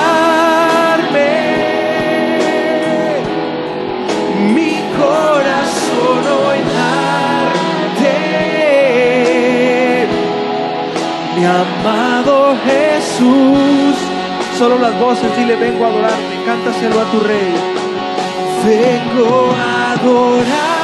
Mi 4.54 4.80
corazón 4.96 6.24
hoy 6.38 6.60
darte. 6.78 8.16
Mi 11.36 11.46
amado 11.46 12.56
Jesús. 12.64 13.96
Solo 14.56 14.78
las 14.78 15.00
voces, 15.00 15.36
dile, 15.36 15.56
vengo 15.56 15.86
a 15.86 15.88
adorarte. 15.88 16.44
Cántaselo 16.46 17.02
a 17.02 17.06
tu 17.06 17.20
rey. 17.22 17.56
Vengo 18.64 19.52
a 19.56 19.94
adorar. 19.94 20.77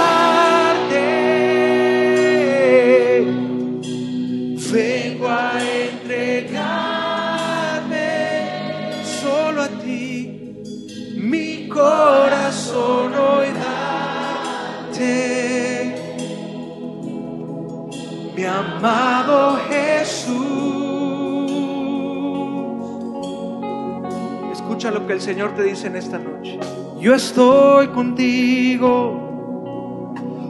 Escucha 24.74 24.90
lo 24.90 25.06
que 25.06 25.14
el 25.14 25.22
Señor 25.22 25.54
te 25.54 25.62
dice 25.62 25.86
en 25.86 25.96
esta 25.98 26.18
noche. 26.18 26.60
Yo 27.00 27.14
estoy 27.14 27.90
contigo, 27.90 28.96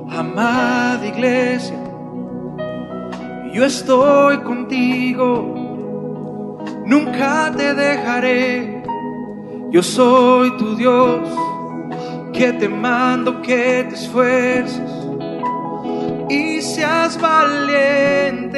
amada 0.10 1.06
iglesia. 1.06 1.78
Yo 3.52 3.66
estoy 3.66 4.38
contigo, 4.38 5.58
nunca 6.86 7.52
te 7.54 7.74
dejaré. 7.74 8.82
Yo 9.72 9.84
soy 9.84 10.56
tu 10.56 10.78
Dios, 10.78 11.28
que 12.32 12.54
te 12.54 12.70
mando 12.70 13.42
que 13.42 13.86
te 13.90 13.96
esfuerces 13.96 14.90
y 16.30 16.62
seas 16.62 17.20
valiente, 17.20 18.58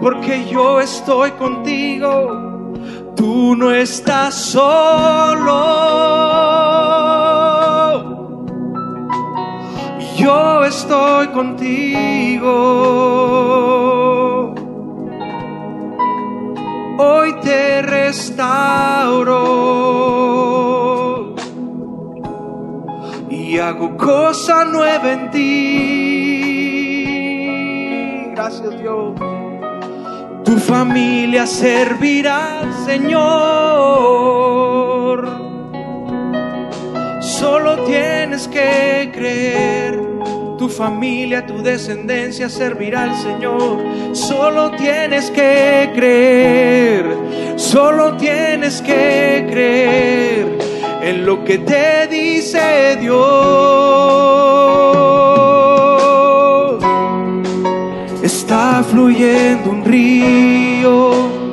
porque 0.00 0.46
yo 0.48 0.80
estoy 0.80 1.32
contigo, 1.32 2.45
tú 3.16 3.56
no 3.56 3.72
estás 3.72 4.34
solo. 4.34 5.54
Yo 10.16 10.64
estoy 10.64 11.28
contigo. 11.28 12.54
Hoy 16.98 17.34
te 17.42 17.82
restauro 17.82 19.34
y 23.28 23.58
hago 23.58 23.96
cosa 23.96 24.64
nueva 24.64 25.12
en 25.12 25.30
ti 25.30 25.86
gracias 28.36 28.78
Dios. 28.80 29.35
Tu 30.46 30.56
familia 30.58 31.44
servirá 31.44 32.62
Señor. 32.86 33.26
Solo 37.20 37.82
tienes 37.84 38.46
que 38.46 39.10
creer. 39.12 40.00
Tu 40.56 40.68
familia, 40.68 41.44
tu 41.44 41.60
descendencia 41.64 42.48
servirá 42.48 43.02
al 43.02 43.16
Señor. 43.16 43.82
Solo 44.12 44.70
tienes 44.70 45.32
que 45.32 45.90
creer. 45.96 47.04
Solo 47.56 48.16
tienes 48.16 48.80
que 48.80 49.46
creer 49.50 50.58
en 51.02 51.26
lo 51.26 51.44
que 51.44 51.58
te 51.58 52.06
dice 52.06 52.96
Dios. 53.00 53.85
Un 59.66 59.84
río 59.84 61.46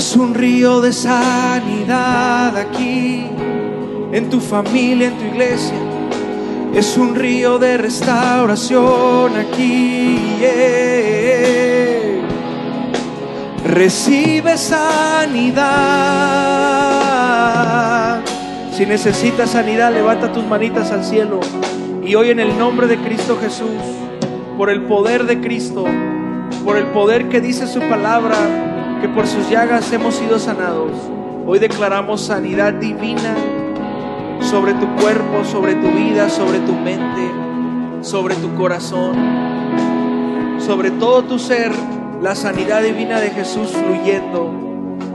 Es 0.00 0.16
un 0.16 0.32
río 0.32 0.80
de 0.80 0.94
sanidad 0.94 2.56
aquí, 2.56 3.26
en 4.12 4.30
tu 4.30 4.40
familia, 4.40 5.08
en 5.08 5.18
tu 5.18 5.26
iglesia. 5.26 5.76
Es 6.74 6.96
un 6.96 7.14
río 7.14 7.58
de 7.58 7.76
restauración 7.76 9.36
aquí. 9.36 10.38
Recibe 13.62 14.56
sanidad. 14.56 15.60
Si 18.72 18.86
necesitas 18.86 19.50
sanidad, 19.50 19.92
levanta 19.92 20.32
tus 20.32 20.46
manitas 20.46 20.92
al 20.92 21.04
cielo. 21.04 21.40
Y 22.02 22.14
hoy 22.14 22.30
en 22.30 22.40
el 22.40 22.58
nombre 22.58 22.86
de 22.86 22.96
Cristo 22.96 23.36
Jesús, 23.38 23.68
por 24.60 24.68
el 24.68 24.82
poder 24.82 25.24
de 25.24 25.40
Cristo, 25.40 25.86
por 26.66 26.76
el 26.76 26.84
poder 26.88 27.30
que 27.30 27.40
dice 27.40 27.66
su 27.66 27.80
palabra, 27.80 28.36
que 29.00 29.08
por 29.08 29.26
sus 29.26 29.48
llagas 29.48 29.90
hemos 29.90 30.16
sido 30.16 30.38
sanados. 30.38 30.92
Hoy 31.46 31.58
declaramos 31.58 32.20
sanidad 32.20 32.74
divina 32.74 33.34
sobre 34.42 34.74
tu 34.74 34.86
cuerpo, 34.96 35.46
sobre 35.46 35.76
tu 35.76 35.90
vida, 35.90 36.28
sobre 36.28 36.58
tu 36.58 36.74
mente, 36.74 38.02
sobre 38.02 38.34
tu 38.34 38.54
corazón, 38.54 39.16
sobre 40.58 40.90
todo 40.90 41.22
tu 41.22 41.38
ser, 41.38 41.72
la 42.20 42.34
sanidad 42.34 42.82
divina 42.82 43.18
de 43.18 43.30
Jesús 43.30 43.70
fluyendo. 43.70 44.52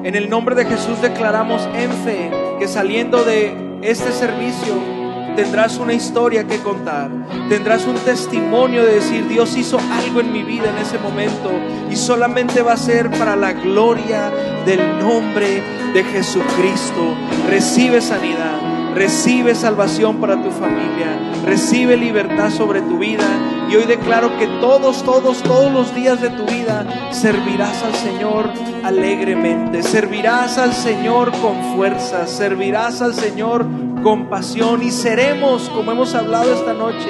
En 0.04 0.16
el 0.16 0.28
nombre 0.28 0.56
de 0.56 0.66
Jesús 0.66 1.04
declaramos 1.04 1.70
en 1.76 1.92
fe 1.92 2.32
que 2.58 2.68
saliendo 2.68 3.24
de 3.24 3.78
este 3.84 4.12
servicio 4.12 4.95
tendrás 5.36 5.78
una 5.78 5.94
historia 5.94 6.48
que 6.48 6.60
contar, 6.60 7.10
tendrás 7.50 7.86
un 7.86 7.96
testimonio 7.96 8.84
de 8.84 8.96
decir, 8.96 9.28
Dios 9.28 9.56
hizo 9.58 9.80
algo 9.92 10.22
en 10.22 10.32
mi 10.32 10.44
vida 10.44 10.70
en 10.70 10.78
ese 10.78 10.98
momento 10.98 11.52
y 11.90 11.96
solamente 11.96 12.62
va 12.62 12.74
a 12.74 12.78
ser 12.78 13.12
para 13.12 13.36
la 13.36 13.54
gloria 13.54 14.32
del 14.66 15.00
nombre 15.00 15.62
de 15.94 16.04
Jesucristo. 16.04 17.16
Recibe 17.50 18.02
sanidad, 18.02 18.94
recibe 18.96 19.56
salvación 19.56 20.18
para 20.18 20.42
tu 20.42 20.52
familia, 20.52 21.20
recibe 21.46 21.98
libertad 21.98 22.50
sobre 22.50 22.82
tu 22.82 22.98
vida 22.98 23.28
y 23.70 23.76
hoy 23.76 23.86
declaro 23.86 24.38
que 24.38 24.48
todos, 24.60 25.04
todos, 25.04 25.42
todos 25.42 25.72
los 25.72 25.94
días 25.96 26.22
de 26.22 26.30
tu 26.30 26.46
vida 26.46 26.86
servirás 27.12 27.84
al 27.84 27.96
Señor 27.96 28.50
alegremente, 28.84 29.82
servirás 29.84 30.58
al 30.58 30.74
Señor 30.74 31.32
con 31.42 31.76
fuerza, 31.76 32.28
servirás 32.28 33.02
al 33.02 33.16
Señor 33.16 33.66
compasión 34.06 34.84
y 34.84 34.92
seremos, 34.92 35.68
como 35.70 35.92
hemos 35.92 36.14
hablado 36.14 36.54
esta 36.54 36.76
noche, 36.76 37.10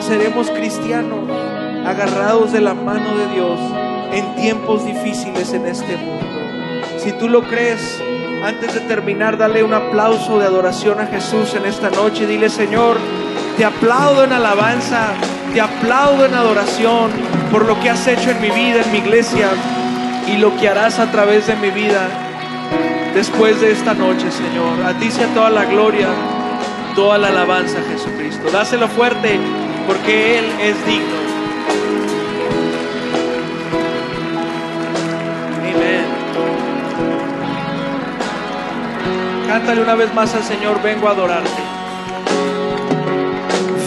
seremos 0.00 0.50
cristianos 0.50 1.30
agarrados 1.86 2.52
de 2.52 2.60
la 2.60 2.74
mano 2.74 3.16
de 3.16 3.26
Dios 3.34 3.58
en 4.12 4.34
tiempos 4.34 4.84
difíciles 4.84 5.54
en 5.54 5.64
este 5.64 5.96
mundo. 5.96 6.26
Si 6.98 7.12
tú 7.12 7.30
lo 7.30 7.40
crees, 7.40 8.02
antes 8.44 8.74
de 8.74 8.80
terminar, 8.80 9.38
dale 9.38 9.62
un 9.62 9.72
aplauso 9.72 10.38
de 10.38 10.44
adoración 10.44 11.00
a 11.00 11.06
Jesús 11.06 11.54
en 11.54 11.64
esta 11.64 11.88
noche. 11.88 12.26
Dile, 12.26 12.50
Señor, 12.50 12.98
te 13.56 13.64
aplaudo 13.64 14.22
en 14.22 14.34
alabanza, 14.34 15.14
te 15.54 15.62
aplaudo 15.62 16.26
en 16.26 16.34
adoración 16.34 17.12
por 17.50 17.64
lo 17.64 17.80
que 17.80 17.88
has 17.88 18.06
hecho 18.06 18.30
en 18.30 18.42
mi 18.42 18.50
vida, 18.50 18.82
en 18.84 18.92
mi 18.92 18.98
iglesia 18.98 19.48
y 20.28 20.36
lo 20.36 20.54
que 20.58 20.68
harás 20.68 20.98
a 20.98 21.10
través 21.10 21.46
de 21.46 21.56
mi 21.56 21.70
vida 21.70 22.25
después 23.16 23.60
de 23.62 23.72
esta 23.72 23.94
noche, 23.94 24.30
Señor. 24.30 24.84
A 24.84 24.92
ti 24.98 25.10
sea 25.10 25.26
toda 25.28 25.48
la 25.48 25.64
gloria, 25.64 26.08
toda 26.94 27.16
la 27.16 27.28
alabanza, 27.28 27.78
Jesucristo. 27.90 28.50
Dáselo 28.52 28.88
fuerte 28.88 29.40
porque 29.86 30.38
Él 30.38 30.44
es 30.60 30.86
digno. 30.86 31.16
Amén. 35.74 36.04
Cántale 39.48 39.80
una 39.80 39.94
vez 39.94 40.12
más 40.12 40.34
al 40.34 40.44
Señor, 40.44 40.82
vengo 40.82 41.08
a 41.08 41.12
adorarte. 41.12 41.62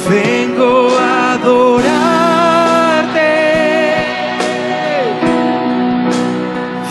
Vengo 0.09 0.97
a 0.97 1.34
adorarte. 1.34 2.09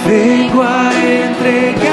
Vengo 0.07 0.63
a 0.63 0.93
entregar. 0.93 1.88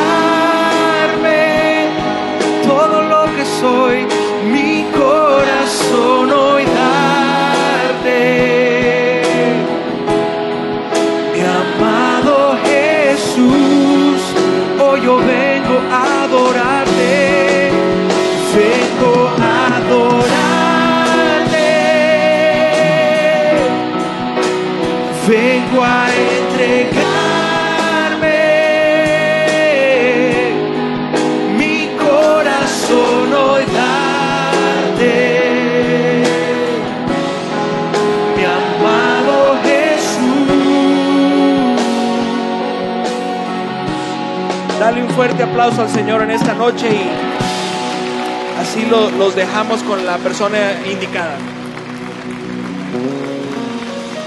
Fuerte 45.16 45.43
aplauso 45.43 45.82
al 45.82 45.89
Señor 45.89 46.22
en 46.24 46.32
esta 46.32 46.53
noche 46.53 46.89
y 46.89 48.59
así 48.59 48.86
los 48.86 49.34
dejamos 49.34 49.82
con 49.84 50.05
la 50.05 50.18
persona 50.18 50.57
indicada. 50.91 51.38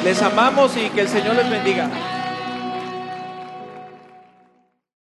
Les 0.03 0.23
amamos 0.23 0.75
y 0.79 0.89
que 0.89 1.03
el 1.03 1.09
Señor 1.09 1.37
les 1.37 1.51
bendiga. 1.51 1.91